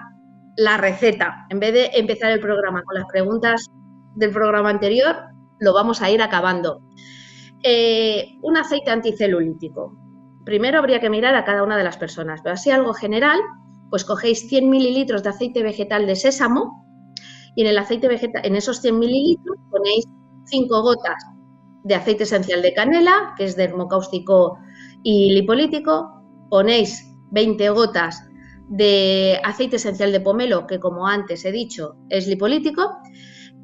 la 0.58 0.78
receta. 0.78 1.46
En 1.50 1.60
vez 1.60 1.74
de 1.74 1.90
empezar 1.94 2.32
el 2.32 2.40
programa 2.40 2.84
con 2.84 2.96
las 2.96 3.06
preguntas 3.06 3.70
del 4.16 4.32
programa 4.32 4.70
anterior, 4.70 5.16
lo 5.60 5.74
vamos 5.74 6.02
a 6.02 6.10
ir 6.10 6.22
acabando. 6.22 6.82
Eh, 7.64 8.38
un 8.42 8.58
aceite 8.58 8.92
anticelulítico. 8.92 9.98
Primero 10.46 10.80
habría 10.80 11.00
que 11.00 11.10
mirar 11.10 11.36
a 11.36 11.44
cada 11.44 11.64
una 11.64 11.78
de 11.78 11.84
las 11.84 11.98
personas, 11.98 12.42
pero 12.44 12.54
así 12.54 12.70
algo 12.70 12.94
general, 12.94 13.40
pues 13.90 14.06
cogéis 14.06 14.48
100 14.48 14.70
mililitros 14.70 15.24
de 15.24 15.30
aceite 15.30 15.64
vegetal 15.64 16.06
de 16.06 16.16
sésamo 16.16 16.86
y 17.56 17.62
en 17.62 17.68
el 17.68 17.78
aceite 17.78 18.08
vegetal, 18.08 18.46
en 18.46 18.56
esos 18.56 18.82
100 18.82 19.00
mililitros 19.00 19.58
ponéis 19.72 20.06
5 20.46 20.82
gotas 20.82 21.24
de 21.84 21.96
aceite 21.96 22.24
esencial 22.24 22.62
de 22.62 22.74
canela, 22.74 23.34
que 23.38 23.46
es 23.46 23.56
dermocáustico 23.56 24.58
y 25.04 25.34
lipolítico, 25.34 26.22
ponéis 26.50 27.12
20 27.32 27.70
gotas 27.70 28.22
de 28.68 29.40
aceite 29.44 29.76
esencial 29.78 30.12
de 30.12 30.20
pomelo, 30.20 30.68
que 30.68 30.80
como 30.80 31.08
antes 31.08 31.46
he 31.46 31.52
dicho 31.52 31.96
es 32.10 32.28
lipolítico, 32.28 32.98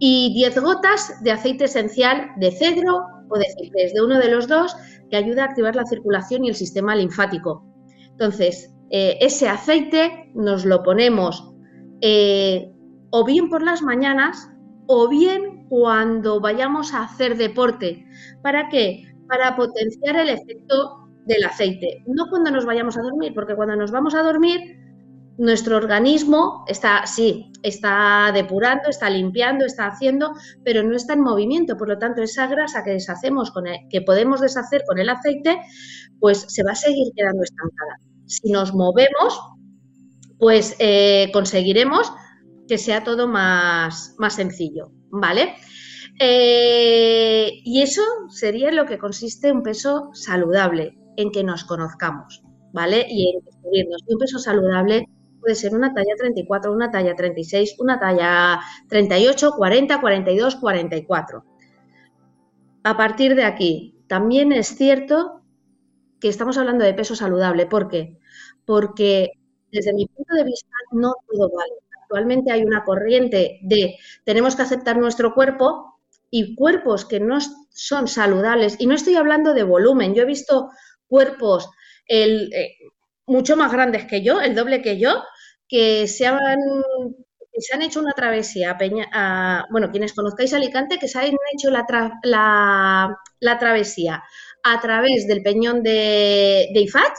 y 0.03 0.33
10 0.33 0.61
gotas 0.61 1.13
de 1.21 1.31
aceite 1.31 1.65
esencial 1.65 2.31
de 2.37 2.51
cedro 2.51 3.05
o 3.29 3.37
de 3.37 3.45
ciprés, 3.55 3.93
de 3.93 4.01
uno 4.01 4.17
de 4.17 4.31
los 4.31 4.47
dos, 4.47 4.75
que 5.11 5.15
ayuda 5.15 5.43
a 5.43 5.45
activar 5.45 5.75
la 5.75 5.85
circulación 5.85 6.43
y 6.43 6.49
el 6.49 6.55
sistema 6.55 6.95
linfático. 6.95 7.63
Entonces, 8.09 8.73
eh, 8.89 9.19
ese 9.21 9.47
aceite 9.47 10.31
nos 10.33 10.65
lo 10.65 10.81
ponemos 10.81 11.53
eh, 12.01 12.73
o 13.11 13.23
bien 13.23 13.47
por 13.47 13.61
las 13.61 13.83
mañanas 13.83 14.49
o 14.87 15.07
bien 15.07 15.67
cuando 15.69 16.39
vayamos 16.39 16.95
a 16.95 17.03
hacer 17.03 17.37
deporte. 17.37 18.03
¿Para 18.41 18.69
qué? 18.69 19.03
Para 19.27 19.55
potenciar 19.55 20.15
el 20.15 20.29
efecto 20.29 21.09
del 21.27 21.43
aceite. 21.43 22.03
No 22.07 22.25
cuando 22.31 22.49
nos 22.49 22.65
vayamos 22.65 22.97
a 22.97 23.03
dormir, 23.03 23.33
porque 23.35 23.55
cuando 23.55 23.75
nos 23.75 23.91
vamos 23.91 24.15
a 24.15 24.23
dormir 24.23 24.79
nuestro 25.37 25.77
organismo 25.77 26.63
está, 26.67 27.05
sí, 27.05 27.51
está 27.63 28.31
depurando, 28.33 28.89
está 28.89 29.09
limpiando, 29.09 29.65
está 29.65 29.87
haciendo, 29.87 30.33
pero 30.63 30.83
no 30.83 30.95
está 30.95 31.13
en 31.13 31.21
movimiento. 31.21 31.77
Por 31.77 31.89
lo 31.89 31.97
tanto, 31.97 32.21
esa 32.21 32.47
grasa 32.47 32.83
que 32.83 32.91
deshacemos 32.91 33.51
con 33.51 33.65
que 33.89 34.01
podemos 34.01 34.41
deshacer 34.41 34.83
con 34.85 34.99
el 34.99 35.09
aceite, 35.09 35.59
pues 36.19 36.45
se 36.47 36.63
va 36.63 36.71
a 36.71 36.75
seguir 36.75 37.11
quedando 37.15 37.43
estancada. 37.43 37.99
Si 38.25 38.51
nos 38.51 38.73
movemos, 38.73 39.39
pues 40.37 40.75
eh, 40.79 41.29
conseguiremos 41.33 42.11
que 42.67 42.77
sea 42.77 43.03
todo 43.03 43.27
más, 43.27 44.15
más 44.17 44.35
sencillo, 44.35 44.91
¿vale? 45.09 45.55
Eh, 46.19 47.61
y 47.63 47.81
eso 47.81 48.01
sería 48.29 48.71
lo 48.71 48.85
que 48.85 48.97
consiste 48.97 49.51
un 49.51 49.63
peso 49.63 50.11
saludable, 50.13 50.97
en 51.17 51.31
que 51.31 51.43
nos 51.43 51.63
conozcamos, 51.63 52.43
¿vale? 52.73 53.05
Y 53.09 53.33
en 53.35 53.43
descubrirnos. 53.43 54.03
un 54.07 54.17
peso 54.17 54.39
saludable 54.39 55.07
puede 55.41 55.55
ser 55.55 55.73
una 55.73 55.93
talla 55.93 56.15
34, 56.17 56.71
una 56.71 56.91
talla 56.91 57.15
36, 57.15 57.75
una 57.79 57.99
talla 57.99 58.59
38, 58.87 59.53
40, 59.57 59.99
42, 59.99 60.55
44. 60.55 61.43
A 62.83 62.97
partir 62.97 63.35
de 63.35 63.43
aquí, 63.43 64.03
también 64.07 64.51
es 64.53 64.75
cierto 64.75 65.41
que 66.19 66.29
estamos 66.29 66.57
hablando 66.57 66.85
de 66.85 66.93
peso 66.93 67.15
saludable. 67.15 67.65
¿Por 67.65 67.87
qué? 67.87 68.17
Porque 68.65 69.31
desde 69.71 69.93
mi 69.93 70.05
punto 70.07 70.35
de 70.35 70.43
vista 70.43 70.69
no 70.91 71.15
todo 71.29 71.49
vale. 71.49 71.73
Actualmente 72.03 72.51
hay 72.51 72.63
una 72.63 72.83
corriente 72.83 73.59
de 73.63 73.95
tenemos 74.23 74.55
que 74.55 74.61
aceptar 74.61 74.97
nuestro 74.97 75.33
cuerpo 75.33 75.99
y 76.29 76.55
cuerpos 76.55 77.05
que 77.05 77.19
no 77.19 77.39
son 77.69 78.07
saludables. 78.07 78.77
Y 78.79 78.87
no 78.87 78.95
estoy 78.95 79.15
hablando 79.15 79.53
de 79.53 79.63
volumen. 79.63 80.13
Yo 80.13 80.23
he 80.23 80.25
visto 80.25 80.69
cuerpos 81.07 81.69
eh, 82.07 82.75
mucho 83.25 83.55
más 83.55 83.71
grandes 83.71 84.05
que 84.05 84.21
yo, 84.21 84.41
el 84.41 84.55
doble 84.55 84.81
que 84.81 84.97
yo, 84.99 85.23
que 85.71 86.05
se 86.05 86.27
han, 86.27 86.37
se 87.57 87.73
han 87.73 87.81
hecho 87.81 88.01
una 88.01 88.11
travesía, 88.11 88.77
a, 89.13 89.65
bueno, 89.71 89.89
quienes 89.89 90.13
conozcáis 90.13 90.53
Alicante, 90.53 90.99
que 90.99 91.07
se 91.07 91.17
han 91.17 91.25
hecho 91.53 91.71
la, 91.71 91.85
la, 93.39 93.57
travesía 93.57 94.21
a 94.63 94.81
través 94.81 95.27
del 95.27 95.41
peñón 95.41 95.81
de, 95.81 96.67
de 96.73 96.81
Ifat, 96.81 97.13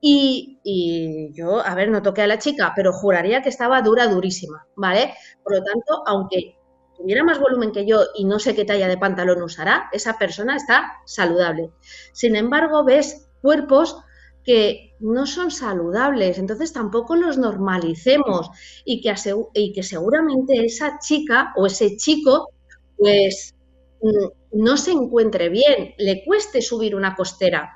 y, 0.00 0.58
y, 0.64 1.32
yo, 1.34 1.60
a 1.64 1.74
ver, 1.74 1.90
no 1.90 2.02
toqué 2.02 2.22
a 2.22 2.26
la 2.26 2.38
chica, 2.38 2.72
pero 2.74 2.92
juraría 2.94 3.42
que 3.42 3.50
estaba 3.50 3.82
dura, 3.82 4.08
durísima, 4.08 4.66
¿vale? 4.74 5.14
Por 5.44 5.56
lo 5.56 5.62
tanto, 5.62 6.02
aunque 6.06 6.56
tuviera 6.96 7.24
más 7.24 7.38
volumen 7.38 7.72
que 7.72 7.86
yo 7.86 8.00
y 8.16 8.24
no 8.24 8.38
sé 8.38 8.54
qué 8.54 8.64
talla 8.64 8.88
de 8.88 8.96
pantalón 8.96 9.42
usará, 9.42 9.90
esa 9.92 10.16
persona 10.18 10.56
está 10.56 10.94
saludable. 11.04 11.70
Sin 12.14 12.36
embargo, 12.36 12.84
ves 12.84 13.28
cuerpos 13.42 13.98
que 14.46 14.94
no 15.00 15.26
son 15.26 15.50
saludables, 15.50 16.38
entonces 16.38 16.72
tampoco 16.72 17.16
los 17.16 17.36
normalicemos 17.36 18.48
y 18.84 19.00
que, 19.00 19.12
y 19.54 19.72
que 19.72 19.82
seguramente 19.82 20.64
esa 20.64 20.98
chica 21.00 21.52
o 21.56 21.66
ese 21.66 21.96
chico 21.96 22.50
pues 22.96 23.54
mm, 24.00 24.62
no 24.62 24.76
se 24.76 24.92
encuentre 24.92 25.48
bien, 25.48 25.94
le 25.98 26.24
cueste 26.24 26.62
subir 26.62 26.94
una 26.94 27.16
costera. 27.16 27.72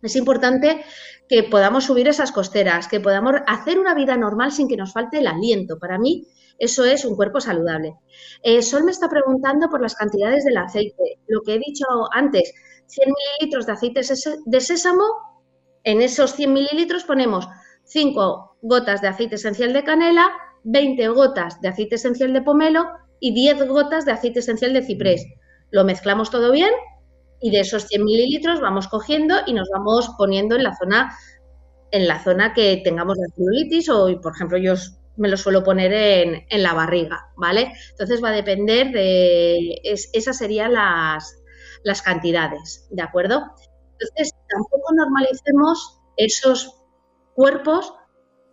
Es 0.00 0.14
importante 0.14 0.84
que 1.28 1.42
podamos 1.42 1.84
subir 1.84 2.06
esas 2.06 2.30
costeras, 2.30 2.86
que 2.86 3.00
podamos 3.00 3.34
hacer 3.48 3.78
una 3.78 3.94
vida 3.94 4.16
normal 4.16 4.52
sin 4.52 4.68
que 4.68 4.76
nos 4.76 4.92
falte 4.92 5.18
el 5.18 5.26
aliento. 5.26 5.78
Para 5.78 5.98
mí, 5.98 6.28
eso 6.58 6.84
es 6.84 7.04
un 7.04 7.16
cuerpo 7.16 7.40
saludable. 7.40 7.96
Eh, 8.44 8.62
Sol 8.62 8.84
me 8.84 8.92
está 8.92 9.08
preguntando 9.08 9.68
por 9.68 9.82
las 9.82 9.96
cantidades 9.96 10.44
del 10.44 10.56
aceite. 10.56 11.18
Lo 11.26 11.40
que 11.42 11.54
he 11.54 11.58
dicho 11.58 11.84
antes, 12.12 12.52
100 12.86 13.08
mililitros 13.40 13.66
de 13.66 13.72
aceite 13.72 14.00
de 14.46 14.60
sésamo 14.60 15.04
en 15.86 16.02
esos 16.02 16.34
100 16.34 16.52
mililitros 16.52 17.04
ponemos 17.04 17.48
5 17.84 18.58
gotas 18.60 19.00
de 19.00 19.08
aceite 19.08 19.36
esencial 19.36 19.72
de 19.72 19.84
canela, 19.84 20.32
20 20.64 21.08
gotas 21.08 21.60
de 21.60 21.68
aceite 21.68 21.94
esencial 21.94 22.32
de 22.32 22.42
pomelo 22.42 22.88
y 23.20 23.32
10 23.32 23.68
gotas 23.68 24.04
de 24.04 24.10
aceite 24.10 24.40
esencial 24.40 24.72
de 24.72 24.82
ciprés. 24.82 25.24
Lo 25.70 25.84
mezclamos 25.84 26.30
todo 26.30 26.50
bien 26.50 26.70
y 27.40 27.52
de 27.52 27.60
esos 27.60 27.84
100 27.84 28.04
mililitros 28.04 28.60
vamos 28.60 28.88
cogiendo 28.88 29.36
y 29.46 29.52
nos 29.52 29.68
vamos 29.72 30.10
poniendo 30.18 30.56
en 30.56 30.64
la 30.64 30.76
zona 30.76 31.14
en 31.92 32.08
la 32.08 32.18
zona 32.18 32.52
que 32.52 32.80
tengamos 32.82 33.16
la 33.16 33.32
celulitis 33.36 33.88
o, 33.88 34.20
por 34.20 34.34
ejemplo, 34.34 34.58
yo 34.58 34.74
me 35.16 35.28
lo 35.28 35.36
suelo 35.36 35.62
poner 35.62 35.92
en, 36.48 36.62
la 36.62 36.74
barriga, 36.74 37.28
¿vale? 37.36 37.72
Entonces 37.92 38.22
va 38.22 38.30
a 38.30 38.32
depender 38.32 38.90
de, 38.90 39.80
esas 39.84 40.36
serían 40.36 40.72
las, 40.72 41.38
las 41.84 42.02
cantidades, 42.02 42.88
¿de 42.90 43.02
acuerdo? 43.02 43.44
Entonces, 43.98 44.34
tampoco 44.48 44.94
normalicemos 44.94 46.00
esos 46.16 46.82
cuerpos 47.34 47.94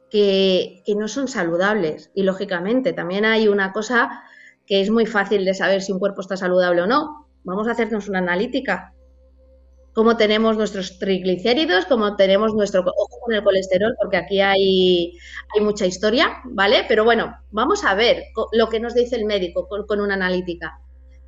que, 0.10 0.84
no 0.96 1.08
son 1.08 1.28
saludables. 1.28 2.12
Y 2.14 2.24
lógicamente, 2.24 2.94
también 2.94 3.26
hay 3.26 3.48
una 3.48 3.74
cosa 3.74 4.24
que 4.66 4.82
es 4.82 4.90
muy 4.90 5.06
fácil 5.06 5.44
de 5.44 5.54
saber 5.54 5.82
si 5.82 5.92
un 5.92 6.00
cuerpo 6.00 6.22
está 6.22 6.38
saludable 6.38 6.84
o 6.84 6.88
no. 6.88 7.28
Vamos 7.44 7.68
a 7.68 7.72
hacernos 7.72 8.08
una 8.08 8.20
analítica. 8.20 8.94
Cómo 9.94 10.18
tenemos 10.18 10.58
nuestros 10.58 10.98
triglicéridos, 10.98 11.86
cómo 11.86 12.16
tenemos 12.16 12.54
nuestro 12.54 12.82
ojo 12.82 13.20
con 13.22 13.34
el 13.34 13.44
colesterol, 13.44 13.96
porque 14.00 14.18
aquí 14.18 14.40
hay, 14.40 15.18
hay 15.56 15.62
mucha 15.62 15.86
historia, 15.86 16.42
¿vale? 16.46 16.86
Pero 16.88 17.04
bueno, 17.04 17.36
vamos 17.52 17.84
a 17.84 17.94
ver 17.94 18.24
lo 18.54 18.70
que 18.70 18.80
nos 18.80 18.96
dice 18.96 19.16
el 19.16 19.26
médico 19.26 19.68
con 19.68 20.00
una 20.00 20.16
analítica. 20.16 20.80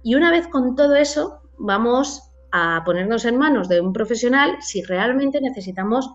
Y 0.03 0.15
una 0.15 0.31
vez 0.31 0.47
con 0.47 0.75
todo 0.75 0.95
eso, 0.95 1.41
vamos 1.57 2.31
a 2.57 2.83
ponernos 2.85 3.25
en 3.25 3.37
manos 3.37 3.67
de 3.67 3.81
un 3.81 3.91
profesional 3.91 4.55
si 4.61 4.81
realmente 4.81 5.41
necesitamos 5.41 6.09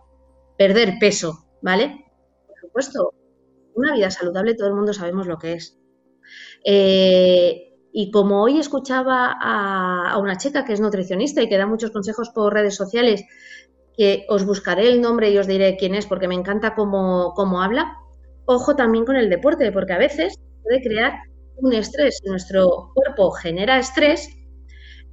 perder 0.56 0.94
peso, 0.98 1.50
¿vale? 1.60 2.06
Por 2.46 2.58
supuesto, 2.58 3.12
una 3.74 3.92
vida 3.94 4.10
saludable 4.10 4.54
todo 4.54 4.68
el 4.68 4.74
mundo 4.74 4.94
sabemos 4.94 5.26
lo 5.26 5.36
que 5.36 5.52
es. 5.52 5.78
Eh, 6.64 7.74
y 7.92 8.10
como 8.10 8.42
hoy 8.42 8.58
escuchaba 8.58 9.36
a, 9.38 10.16
una 10.16 10.36
chica 10.38 10.64
que 10.64 10.72
es 10.72 10.80
nutricionista 10.80 11.42
y 11.42 11.48
que 11.50 11.58
da 11.58 11.66
muchos 11.66 11.90
consejos 11.90 12.30
por 12.30 12.54
redes 12.54 12.74
sociales, 12.74 13.22
que 13.94 14.24
os 14.30 14.46
buscaré 14.46 14.88
el 14.88 15.02
nombre 15.02 15.30
y 15.30 15.36
os 15.36 15.46
diré 15.46 15.76
quién 15.76 15.94
es 15.94 16.06
porque 16.06 16.28
me 16.28 16.36
encanta 16.36 16.74
cómo, 16.74 17.34
cómo 17.36 17.60
habla, 17.60 17.98
ojo 18.46 18.76
también 18.76 19.04
con 19.04 19.16
el 19.16 19.28
deporte, 19.28 19.72
porque 19.72 19.92
a 19.92 19.98
veces 19.98 20.40
puede 20.62 20.80
crear 20.80 21.18
un 21.56 21.74
estrés. 21.74 22.22
Nuestro 22.24 22.92
cuerpo 22.94 23.30
genera 23.30 23.78
estrés 23.78 24.26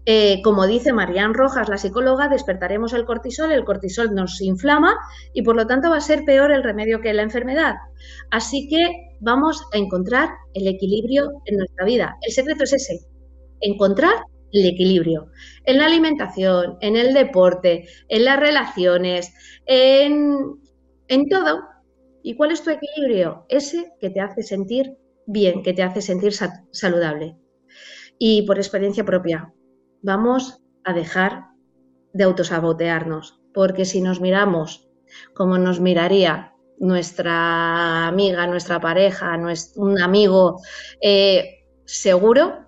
eh, 0.10 0.42
como 0.42 0.68
dice 0.68 0.94
Marian 0.94 1.34
Rojas, 1.34 1.68
la 1.68 1.78
psicóloga, 1.78 2.30
despertaremos 2.30 2.94
el 2.94 3.04
cortisol, 3.04 3.52
el 3.52 3.66
cortisol 3.66 4.16
nos 4.16 4.40
inflama 4.40 4.96
y 5.34 5.42
por 5.42 5.58
lo 5.58 5.68
tanto 5.68 5.90
va 5.90 5.98
a 5.98 6.02
ser 6.02 6.24
peor 6.24 6.54
el 6.54 6.64
remedio 6.64 7.02
que 7.02 7.14
la 7.14 7.24
enfermedad. 7.24 7.76
Así 8.32 8.70
que 8.70 8.90
vamos 9.20 9.62
a 9.74 9.78
encontrar 9.78 10.30
el 10.54 10.66
equilibrio 10.66 11.42
en 11.44 11.58
nuestra 11.58 11.84
vida. 11.84 12.16
El 12.22 12.32
secreto 12.32 12.64
es 12.64 12.72
ese, 12.72 13.02
encontrar 13.60 14.14
el 14.54 14.66
equilibrio 14.66 15.28
en 15.66 15.78
la 15.78 15.88
alimentación, 15.88 16.78
en 16.80 16.96
el 16.96 17.14
deporte, 17.14 17.90
en 18.08 18.24
las 18.24 18.40
relaciones, 18.40 19.34
en, 19.66 20.38
en 21.10 21.28
todo. 21.28 21.64
¿Y 22.24 22.38
cuál 22.38 22.52
es 22.52 22.64
tu 22.64 22.70
equilibrio? 22.70 23.46
Ese 23.50 23.92
que 24.00 24.10
te 24.10 24.22
hace 24.22 24.42
sentir 24.42 24.96
bien, 25.26 25.64
que 25.64 25.74
te 25.74 25.84
hace 25.84 26.02
sentir 26.02 26.32
saludable. 26.72 27.36
Y 28.18 28.44
por 28.44 28.58
experiencia 28.58 29.04
propia, 29.04 29.54
vamos 30.02 30.62
a 30.84 30.94
dejar 30.94 31.48
de 32.14 32.24
autosabotearnos, 32.24 33.42
porque 33.54 33.86
si 33.86 34.02
nos 34.02 34.22
miramos 34.22 34.88
como 35.34 35.58
nos 35.58 35.80
miraría 35.80 36.54
nuestra 36.80 38.08
amiga, 38.08 38.48
nuestra 38.48 38.80
pareja, 38.80 39.38
un 39.76 40.02
amigo, 40.02 40.62
eh, 41.02 41.64
seguro 41.86 42.68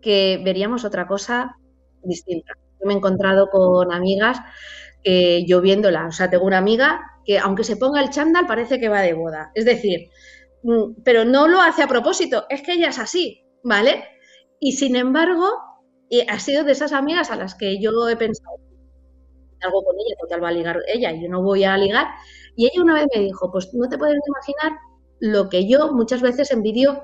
que 0.00 0.40
veríamos 0.44 0.84
otra 0.84 1.06
cosa 1.06 1.56
distinta. 2.02 2.52
Yo 2.80 2.86
me 2.86 2.94
he 2.94 2.96
encontrado 2.96 3.48
con 3.50 3.92
amigas 3.92 4.38
que 5.02 5.44
yo 5.46 5.60
viéndola, 5.60 6.06
o 6.06 6.12
sea, 6.12 6.30
tengo 6.30 6.44
una 6.44 6.58
amiga 6.58 7.00
que 7.24 7.38
aunque 7.38 7.64
se 7.64 7.76
ponga 7.76 8.02
el 8.02 8.10
chándal 8.10 8.46
parece 8.46 8.78
que 8.78 8.88
va 8.88 9.00
de 9.00 9.14
boda. 9.14 9.50
Es 9.54 9.64
decir, 9.64 10.10
mm, 10.62 11.02
pero 11.04 11.24
no 11.24 11.48
lo 11.48 11.60
hace 11.60 11.82
a 11.82 11.88
propósito, 11.88 12.46
es 12.48 12.62
que 12.62 12.74
ella 12.74 12.88
es 12.88 12.98
así, 12.98 13.44
¿vale? 13.62 14.04
Y 14.60 14.72
sin 14.72 14.96
embargo, 14.96 15.48
y 16.08 16.20
ha 16.28 16.38
sido 16.38 16.64
de 16.64 16.72
esas 16.72 16.92
amigas 16.92 17.30
a 17.30 17.36
las 17.36 17.54
que 17.54 17.80
yo 17.80 18.08
he 18.08 18.16
pensado, 18.16 18.56
algo 19.60 19.82
con 19.82 19.96
ella, 19.96 20.16
total 20.20 20.44
va 20.44 20.48
a 20.48 20.52
ligar 20.52 20.80
ella, 20.86 21.12
yo 21.12 21.28
no 21.28 21.42
voy 21.42 21.64
a 21.64 21.76
ligar. 21.76 22.08
Y 22.56 22.66
ella 22.66 22.82
una 22.82 22.94
vez 22.94 23.06
me 23.14 23.22
dijo, 23.22 23.50
pues 23.50 23.72
no 23.74 23.88
te 23.88 23.98
puedes 23.98 24.20
imaginar 24.26 24.78
lo 25.20 25.48
que 25.48 25.68
yo 25.68 25.92
muchas 25.92 26.20
veces 26.22 26.50
envidio 26.50 27.02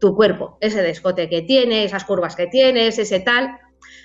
tu 0.00 0.14
cuerpo, 0.14 0.58
ese 0.60 0.82
descote 0.82 1.28
que 1.28 1.42
tiene, 1.42 1.84
esas 1.84 2.04
curvas 2.04 2.36
que 2.36 2.46
tienes, 2.46 2.98
ese 2.98 3.20
tal. 3.20 3.56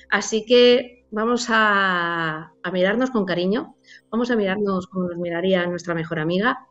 Así 0.09 0.45
que 0.45 1.05
vamos 1.11 1.47
a, 1.49 2.53
a 2.61 2.71
mirarnos 2.71 3.11
con 3.11 3.25
cariño, 3.25 3.75
vamos 4.11 4.29
a 4.31 4.35
mirarnos 4.35 4.87
como 4.87 5.09
nos 5.09 5.17
miraría 5.17 5.65
nuestra 5.65 5.95
mejor 5.95 6.19
amiga, 6.19 6.67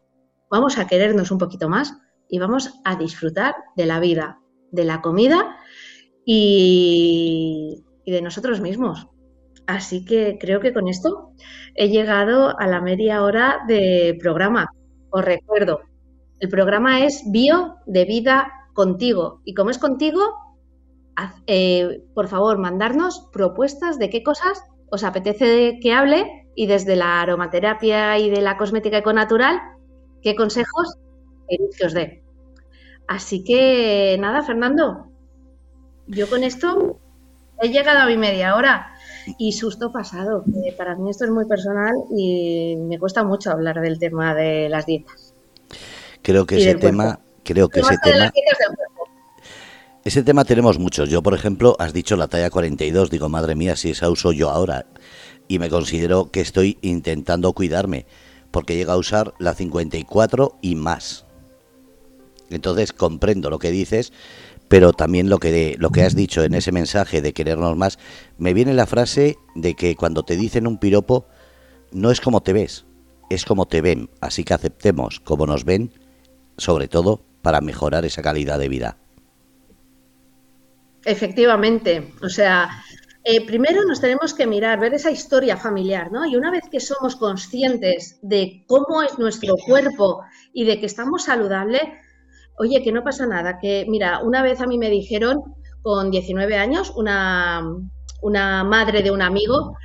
vamos 0.51 0.79
a 0.79 0.87
querernos 0.87 1.31
un 1.31 1.39
poquito 1.39 1.69
más 1.69 1.95
y 2.29 2.39
vamos 2.39 2.81
a 2.85 2.97
disfrutar 2.97 3.55
de 3.77 3.87
la 3.87 4.01
vida, 4.01 4.39
de 4.71 4.85
la 4.85 5.01
comida 5.01 5.57
y, 6.31 7.83
de 8.05 8.21
nosotros 8.21 8.61
mismos. 8.61 9.09
Así 9.67 10.05
que 10.05 10.37
creo 10.39 10.61
que 10.61 10.75
con 10.75 10.87
esto 10.87 11.31
he 11.75 11.89
llegado 11.89 12.59
a 12.59 12.67
la 12.67 12.83
media 12.83 13.23
hora 13.23 13.61
de 13.67 14.15
programa. 14.21 14.69
Os 15.09 15.25
recuerdo, 15.25 15.81
el 16.39 16.51
programa 16.51 17.05
es 17.05 17.23
Bio 17.31 17.77
de 17.87 18.05
Vida 18.05 18.53
Contigo. 18.75 19.41
Y 19.47 19.55
como 19.55 19.71
es 19.71 19.79
contigo, 19.79 20.21
eh, 21.47 22.03
por 22.15 22.29
favor, 22.29 22.59
mandarnos 22.59 23.27
propuestas 23.33 23.99
de 23.99 24.11
qué 24.11 24.23
cosas 24.23 24.63
os 24.91 25.05
apetece 25.05 25.79
que 25.81 25.93
hable 25.95 26.47
y 26.55 26.67
desde 26.67 26.95
la 26.95 27.23
aromaterapia 27.23 28.19
y 28.19 28.29
de 28.29 28.43
la 28.43 28.59
cosmética 28.59 28.99
econatural, 28.99 29.61
qué 30.23 30.35
consejos 30.35 30.95
queréis 31.49 31.79
que 31.79 31.87
os 31.87 31.95
dé. 31.95 32.23
Así 33.07 33.43
que 33.45 34.17
nada, 34.21 34.43
Fernando, 34.43 35.08
yo 36.09 36.29
con 36.29 36.43
esto 36.43 36.99
he 37.61 37.69
llegado 37.69 38.01
a 38.01 38.07
mi 38.07 38.17
media 38.17 38.55
hora 38.57 38.95
y 39.39 39.53
susto 39.53 39.93
pasado. 39.93 40.45
para 40.77 40.97
mí 40.97 41.11
esto 41.11 41.25
es 41.25 41.31
muy 41.31 41.45
personal 41.45 41.95
y 42.17 42.77
me 42.77 42.99
cuesta 42.99 43.25
mucho 43.25 43.51
hablar 43.51 43.81
del 43.81 43.99
tema 43.99 44.35
de 44.35 44.69
las 44.69 44.87
dietas. 44.87 45.35
Creo 46.23 46.47
que 46.47 46.57
ese 46.57 46.75
tema, 46.75 47.21
creo 47.45 47.69
que 47.69 47.81
ese 47.81 47.97
tema, 48.03 48.33
Ese 50.05 50.23
tema 50.23 50.45
tenemos 50.45 50.79
muchos. 50.79 51.09
Yo, 51.11 51.23
por 51.23 51.35
ejemplo, 51.35 51.77
has 51.79 51.93
dicho 51.93 52.17
la 52.17 52.29
talla 52.29 52.51
42. 52.51 53.11
Digo, 53.11 53.29
madre 53.29 53.55
mía, 53.55 53.77
si 53.77 53.91
esa 53.91 54.09
uso 54.11 54.33
yo 54.33 54.51
ahora. 54.51 54.87
Y 55.49 55.59
me 55.59 55.69
considero 55.69 56.31
que 56.31 56.41
estoy 56.41 56.79
intentando 56.83 57.53
cuidarme. 57.53 58.07
Porque 58.51 58.77
llega 58.77 58.95
a 58.95 58.99
usar 58.99 59.35
la 59.39 59.55
54 59.55 60.59
y 60.63 60.75
más. 60.75 61.27
Entonces 62.51 62.93
comprendo 62.93 63.51
lo 63.51 63.59
que 63.59 63.71
dices, 63.71 64.13
pero 64.69 64.93
también 64.93 65.29
lo 65.29 65.39
que, 65.39 65.77
lo 65.79 65.91
que 65.91 66.03
has 66.03 66.15
dicho 66.15 66.43
en 66.45 66.55
ese 66.55 66.73
mensaje 66.73 67.23
de 67.23 67.33
querernos 67.33 67.77
más. 67.77 67.99
Me 68.37 68.55
viene 68.55 68.75
la 68.75 68.87
frase 68.87 69.37
de 69.55 69.75
que 69.75 69.97
cuando 69.97 70.25
te 70.25 70.37
dicen 70.37 70.67
un 70.67 70.79
piropo, 70.79 71.27
no 71.91 72.11
es 72.11 72.21
como 72.21 72.43
te 72.43 72.53
ves, 72.53 72.85
es 73.31 73.45
como 73.45 73.67
te 73.67 73.81
ven. 73.81 74.11
Así 74.21 74.45
que 74.45 74.55
aceptemos 74.55 75.21
como 75.21 75.47
nos 75.47 75.65
ven, 75.65 75.93
sobre 76.57 76.89
todo 76.89 77.25
para 77.43 77.61
mejorar 77.61 78.05
esa 78.05 78.23
calidad 78.23 78.59
de 78.59 78.69
vida. 78.69 78.99
Efectivamente, 81.05 82.13
o 82.23 82.29
sea, 82.29 82.69
eh, 83.25 83.47
primero 83.47 83.85
nos 83.85 84.01
tenemos 84.01 84.35
que 84.35 84.47
mirar, 84.47 84.81
ver 84.81 84.95
esa 84.95 85.11
historia 85.11 85.57
familiar, 85.57 86.13
¿no? 86.13 86.27
Y 86.27 86.37
una 86.37 86.51
vez 86.51 86.65
que 86.71 86.81
somos 86.81 87.17
conscientes 87.17 88.19
de 88.23 88.65
cómo 88.67 89.03
es 89.03 89.19
nuestro 89.19 89.57
cuerpo 89.57 90.23
y 90.53 90.65
de 90.65 90.81
que 90.81 90.87
estamos 90.87 91.25
saludables, 91.25 91.83
oye, 92.59 92.83
que 92.83 92.93
no 92.93 93.05
pasa 93.05 93.27
nada, 93.27 93.59
que 93.59 93.87
mira, 93.89 94.21
una 94.23 94.43
vez 94.43 94.61
a 94.61 94.67
mí 94.67 94.79
me 94.79 94.91
dijeron 94.91 95.43
con 95.83 96.11
19 96.11 96.57
años, 96.57 96.93
una, 96.97 97.63
una 98.23 98.65
madre 98.65 99.03
de 99.03 99.11
un 99.11 99.23
amigo, 99.23 99.77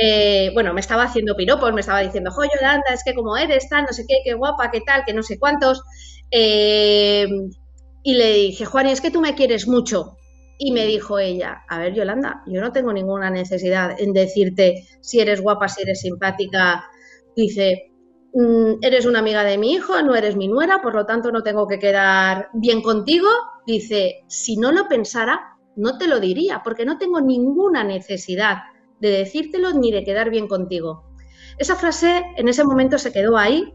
eh, 0.00 0.50
bueno, 0.54 0.72
me 0.72 0.80
estaba 0.80 1.04
haciendo 1.04 1.34
piropos, 1.36 1.72
me 1.72 1.80
estaba 1.80 2.00
diciendo, 2.00 2.30
jo, 2.30 2.42
Yolanda, 2.44 2.92
es 2.92 3.02
que 3.04 3.14
como 3.14 3.36
eres, 3.36 3.68
tal, 3.68 3.84
no 3.84 3.92
sé 3.92 4.04
qué, 4.08 4.16
qué 4.24 4.34
guapa, 4.34 4.70
qué 4.70 4.80
tal, 4.80 5.04
que 5.04 5.12
no 5.12 5.22
sé 5.22 5.38
cuántos. 5.38 5.82
Eh, 6.30 7.26
y 8.02 8.14
le 8.14 8.32
dije, 8.34 8.64
Juan, 8.64 8.86
es 8.86 9.00
que 9.00 9.10
tú 9.10 9.20
me 9.20 9.34
quieres 9.34 9.66
mucho. 9.68 10.16
Y 10.58 10.72
me 10.72 10.86
dijo 10.86 11.18
ella, 11.18 11.62
a 11.68 11.78
ver, 11.78 11.94
Yolanda, 11.94 12.42
yo 12.46 12.60
no 12.60 12.72
tengo 12.72 12.92
ninguna 12.92 13.30
necesidad 13.30 13.98
en 13.98 14.12
decirte 14.12 14.86
si 15.00 15.20
eres 15.20 15.40
guapa, 15.40 15.68
si 15.68 15.82
eres 15.82 16.00
simpática. 16.00 16.84
Dice, 17.34 17.89
eres 18.80 19.06
una 19.06 19.18
amiga 19.18 19.42
de 19.44 19.58
mi 19.58 19.72
hijo, 19.72 20.00
no 20.02 20.14
eres 20.14 20.36
mi 20.36 20.48
nuera, 20.48 20.80
por 20.82 20.94
lo 20.94 21.06
tanto 21.06 21.32
no 21.32 21.42
tengo 21.42 21.66
que 21.66 21.78
quedar 21.78 22.48
bien 22.54 22.82
contigo. 22.82 23.28
Dice, 23.66 24.24
si 24.28 24.56
no 24.56 24.72
lo 24.72 24.88
pensara, 24.88 25.56
no 25.76 25.98
te 25.98 26.06
lo 26.06 26.20
diría, 26.20 26.62
porque 26.64 26.84
no 26.84 26.98
tengo 26.98 27.20
ninguna 27.20 27.84
necesidad 27.84 28.58
de 29.00 29.10
decírtelo 29.10 29.72
ni 29.72 29.90
de 29.90 30.04
quedar 30.04 30.30
bien 30.30 30.46
contigo. 30.46 31.04
Esa 31.58 31.76
frase 31.76 32.22
en 32.36 32.48
ese 32.48 32.64
momento 32.64 32.98
se 32.98 33.12
quedó 33.12 33.36
ahí 33.36 33.72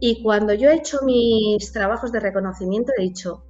y 0.00 0.22
cuando 0.22 0.54
yo 0.54 0.70
he 0.70 0.74
hecho 0.74 0.98
mis 1.04 1.72
trabajos 1.72 2.12
de 2.12 2.20
reconocimiento 2.20 2.92
he 2.96 3.02
dicho, 3.02 3.44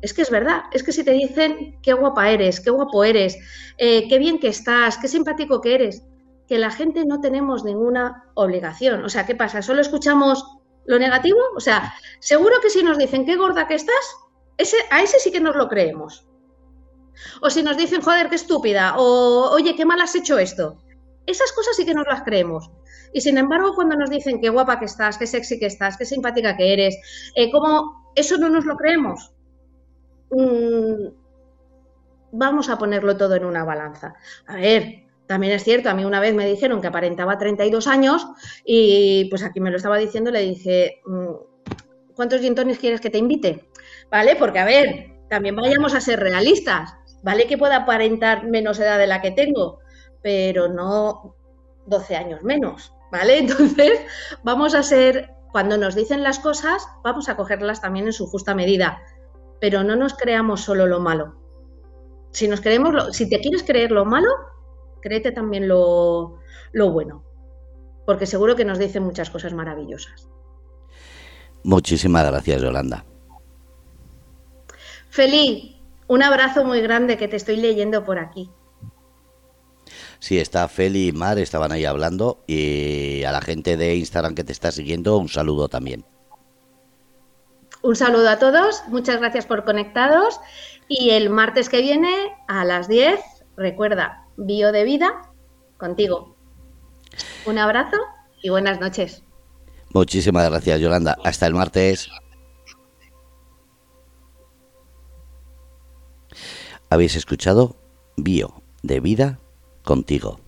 es 0.00 0.14
que 0.14 0.22
es 0.22 0.30
verdad, 0.30 0.62
es 0.72 0.82
que 0.82 0.92
si 0.92 1.04
te 1.04 1.12
dicen 1.12 1.78
qué 1.82 1.92
guapa 1.92 2.30
eres, 2.30 2.60
qué 2.60 2.70
guapo 2.70 3.04
eres, 3.04 3.36
eh, 3.78 4.08
qué 4.08 4.18
bien 4.18 4.38
que 4.38 4.48
estás, 4.48 4.96
qué 4.98 5.08
simpático 5.08 5.60
que 5.60 5.74
eres, 5.74 6.04
que 6.48 6.58
la 6.58 6.70
gente 6.70 7.04
no 7.04 7.20
tenemos 7.20 7.62
ninguna 7.62 8.24
obligación. 8.34 9.04
O 9.04 9.08
sea, 9.08 9.26
¿qué 9.26 9.36
pasa? 9.36 9.60
¿Solo 9.60 9.82
escuchamos 9.82 10.44
lo 10.86 10.98
negativo? 10.98 11.38
O 11.54 11.60
sea, 11.60 11.94
seguro 12.20 12.56
que 12.62 12.70
si 12.70 12.82
nos 12.82 12.96
dicen 12.96 13.26
qué 13.26 13.36
gorda 13.36 13.68
que 13.68 13.74
estás, 13.74 14.16
a 14.90 15.02
ese 15.02 15.20
sí 15.20 15.30
que 15.30 15.40
nos 15.40 15.56
lo 15.56 15.68
creemos. 15.68 16.26
O 17.42 17.50
si 17.50 17.62
nos 17.62 17.76
dicen, 17.76 18.00
joder, 18.00 18.28
qué 18.30 18.36
estúpida, 18.36 18.94
o 18.96 19.50
oye, 19.50 19.76
qué 19.76 19.84
mal 19.84 20.00
has 20.00 20.14
hecho 20.14 20.38
esto. 20.38 20.78
Esas 21.26 21.52
cosas 21.52 21.76
sí 21.76 21.84
que 21.84 21.94
nos 21.94 22.06
las 22.06 22.22
creemos. 22.22 22.70
Y 23.12 23.20
sin 23.20 23.36
embargo, 23.36 23.74
cuando 23.74 23.96
nos 23.96 24.08
dicen 24.08 24.40
qué 24.40 24.48
guapa 24.48 24.78
que 24.78 24.86
estás, 24.86 25.18
qué 25.18 25.26
sexy 25.26 25.58
que 25.58 25.66
estás, 25.66 25.96
qué 25.98 26.06
simpática 26.06 26.56
que 26.56 26.72
eres, 26.72 26.96
eh, 27.34 27.50
¿cómo 27.50 28.12
eso 28.14 28.38
no 28.38 28.48
nos 28.48 28.64
lo 28.64 28.76
creemos? 28.76 29.34
Mm, 30.30 31.08
vamos 32.32 32.68
a 32.70 32.78
ponerlo 32.78 33.16
todo 33.16 33.34
en 33.34 33.44
una 33.44 33.64
balanza. 33.64 34.14
A 34.46 34.56
ver, 34.56 35.07
también 35.28 35.52
es 35.52 35.62
cierto, 35.62 35.90
a 35.90 35.94
mí 35.94 36.04
una 36.04 36.20
vez 36.20 36.34
me 36.34 36.46
dijeron 36.46 36.80
que 36.80 36.86
aparentaba 36.86 37.36
32 37.36 37.86
años 37.86 38.26
y 38.64 39.26
pues 39.26 39.44
aquí 39.44 39.60
me 39.60 39.70
lo 39.70 39.76
estaba 39.76 39.98
diciendo, 39.98 40.30
le 40.30 40.40
dije, 40.40 41.02
mm, 41.04 42.14
¿cuántos 42.14 42.40
gin 42.40 42.54
quieres 42.54 43.00
que 43.00 43.10
te 43.10 43.18
invite? 43.18 43.68
¿Vale? 44.10 44.36
Porque 44.36 44.58
a 44.58 44.64
ver, 44.64 45.18
también 45.28 45.54
vayamos 45.54 45.94
a 45.94 46.00
ser 46.00 46.18
realistas. 46.18 46.94
Vale 47.22 47.46
que 47.46 47.58
pueda 47.58 47.76
aparentar 47.76 48.46
menos 48.46 48.80
edad 48.80 48.98
de 48.98 49.06
la 49.06 49.20
que 49.20 49.32
tengo, 49.32 49.80
pero 50.22 50.68
no 50.68 51.36
12 51.86 52.16
años 52.16 52.42
menos, 52.42 52.94
¿vale? 53.12 53.38
Entonces, 53.40 54.00
vamos 54.42 54.74
a 54.74 54.82
ser, 54.82 55.34
cuando 55.52 55.76
nos 55.76 55.94
dicen 55.94 56.22
las 56.22 56.38
cosas, 56.38 56.88
vamos 57.04 57.28
a 57.28 57.36
cogerlas 57.36 57.82
también 57.82 58.06
en 58.06 58.14
su 58.14 58.26
justa 58.26 58.54
medida, 58.54 59.02
pero 59.60 59.84
no 59.84 59.94
nos 59.94 60.14
creamos 60.14 60.62
solo 60.62 60.86
lo 60.86 61.00
malo. 61.00 61.34
Si 62.30 62.48
nos 62.48 62.62
creemos, 62.62 62.94
lo, 62.94 63.12
si 63.12 63.28
te 63.28 63.40
quieres 63.40 63.62
creer 63.62 63.90
lo 63.90 64.06
malo, 64.06 64.30
créete 65.00 65.32
también 65.32 65.68
lo, 65.68 66.38
lo 66.72 66.90
bueno, 66.90 67.24
porque 68.06 68.26
seguro 68.26 68.56
que 68.56 68.64
nos 68.64 68.78
dicen 68.78 69.02
muchas 69.02 69.30
cosas 69.30 69.52
maravillosas. 69.52 70.28
Muchísimas 71.64 72.26
gracias, 72.26 72.62
Yolanda. 72.62 73.04
Feliz, 75.10 75.76
un 76.06 76.22
abrazo 76.22 76.64
muy 76.64 76.80
grande 76.80 77.16
que 77.16 77.28
te 77.28 77.36
estoy 77.36 77.56
leyendo 77.56 78.04
por 78.04 78.18
aquí. 78.18 78.50
Sí, 80.20 80.38
está 80.38 80.66
Feli 80.68 81.08
y 81.08 81.12
Mar, 81.12 81.38
estaban 81.38 81.72
ahí 81.72 81.84
hablando. 81.84 82.42
Y 82.46 83.22
a 83.24 83.32
la 83.32 83.40
gente 83.40 83.76
de 83.76 83.96
Instagram 83.96 84.34
que 84.34 84.44
te 84.44 84.52
está 84.52 84.72
siguiendo, 84.72 85.16
un 85.16 85.28
saludo 85.28 85.68
también. 85.68 86.04
Un 87.82 87.94
saludo 87.94 88.28
a 88.28 88.38
todos, 88.38 88.82
muchas 88.88 89.18
gracias 89.18 89.46
por 89.46 89.64
conectados. 89.64 90.40
Y 90.88 91.10
el 91.10 91.30
martes 91.30 91.68
que 91.68 91.80
viene 91.80 92.32
a 92.48 92.64
las 92.64 92.88
10, 92.88 93.20
recuerda, 93.56 94.27
Bio 94.40 94.70
de 94.70 94.84
Vida 94.84 95.32
contigo. 95.78 96.36
Un 97.44 97.58
abrazo 97.58 97.96
y 98.40 98.50
buenas 98.50 98.78
noches. 98.78 99.24
Muchísimas 99.92 100.48
gracias, 100.48 100.80
Yolanda. 100.80 101.18
Hasta 101.24 101.48
el 101.48 101.54
martes. 101.54 102.08
Habéis 106.88 107.16
escuchado 107.16 107.74
Bio 108.16 108.62
de 108.84 109.00
Vida 109.00 109.40
contigo. 109.82 110.38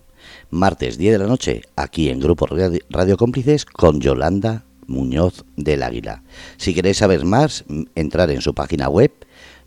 Martes 0.49 0.97
10 0.97 1.11
de 1.11 1.19
la 1.19 1.27
noche, 1.27 1.63
aquí 1.75 2.09
en 2.09 2.21
Grupo 2.21 2.47
Radio 2.47 3.17
Cómplices 3.17 3.65
con 3.65 3.99
Yolanda 3.99 4.63
Muñoz 4.87 5.43
del 5.57 5.83
Águila. 5.83 6.23
Si 6.55 6.73
queréis 6.73 6.97
saber 6.97 7.25
más, 7.25 7.65
entrar 7.95 8.31
en 8.31 8.39
su 8.39 8.53
página 8.53 8.87
web, 8.87 9.11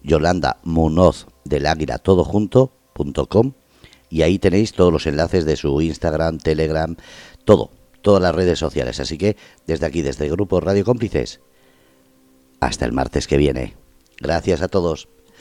Yolanda 0.03 0.57
Muñoz 0.63 1.27
del 1.45 1.67
Águila, 1.67 1.99
todo 1.99 2.25
y 4.11 4.23
ahí 4.23 4.39
tenéis 4.39 4.73
todos 4.73 4.93
los 4.93 5.07
enlaces 5.07 5.45
de 5.45 5.57
su 5.57 5.81
Instagram, 5.81 6.39
Telegram, 6.39 6.97
todo, 7.45 7.71
todas 8.03 8.23
las 8.23 8.35
redes 8.35 8.59
sociales. 8.59 9.01
Así 9.01 9.19
que 9.19 9.37
desde 9.67 9.87
aquí, 9.87 10.03
desde 10.03 10.27
el 10.27 10.33
Grupo 10.33 10.61
Radio 10.61 10.85
Cómplices, 10.85 11.41
hasta 12.61 12.85
el 12.85 12.93
martes 12.93 13.27
que 13.27 13.37
viene. 13.37 13.75
Gracias 14.21 14.63
a 14.63 14.69
todos. 14.69 15.09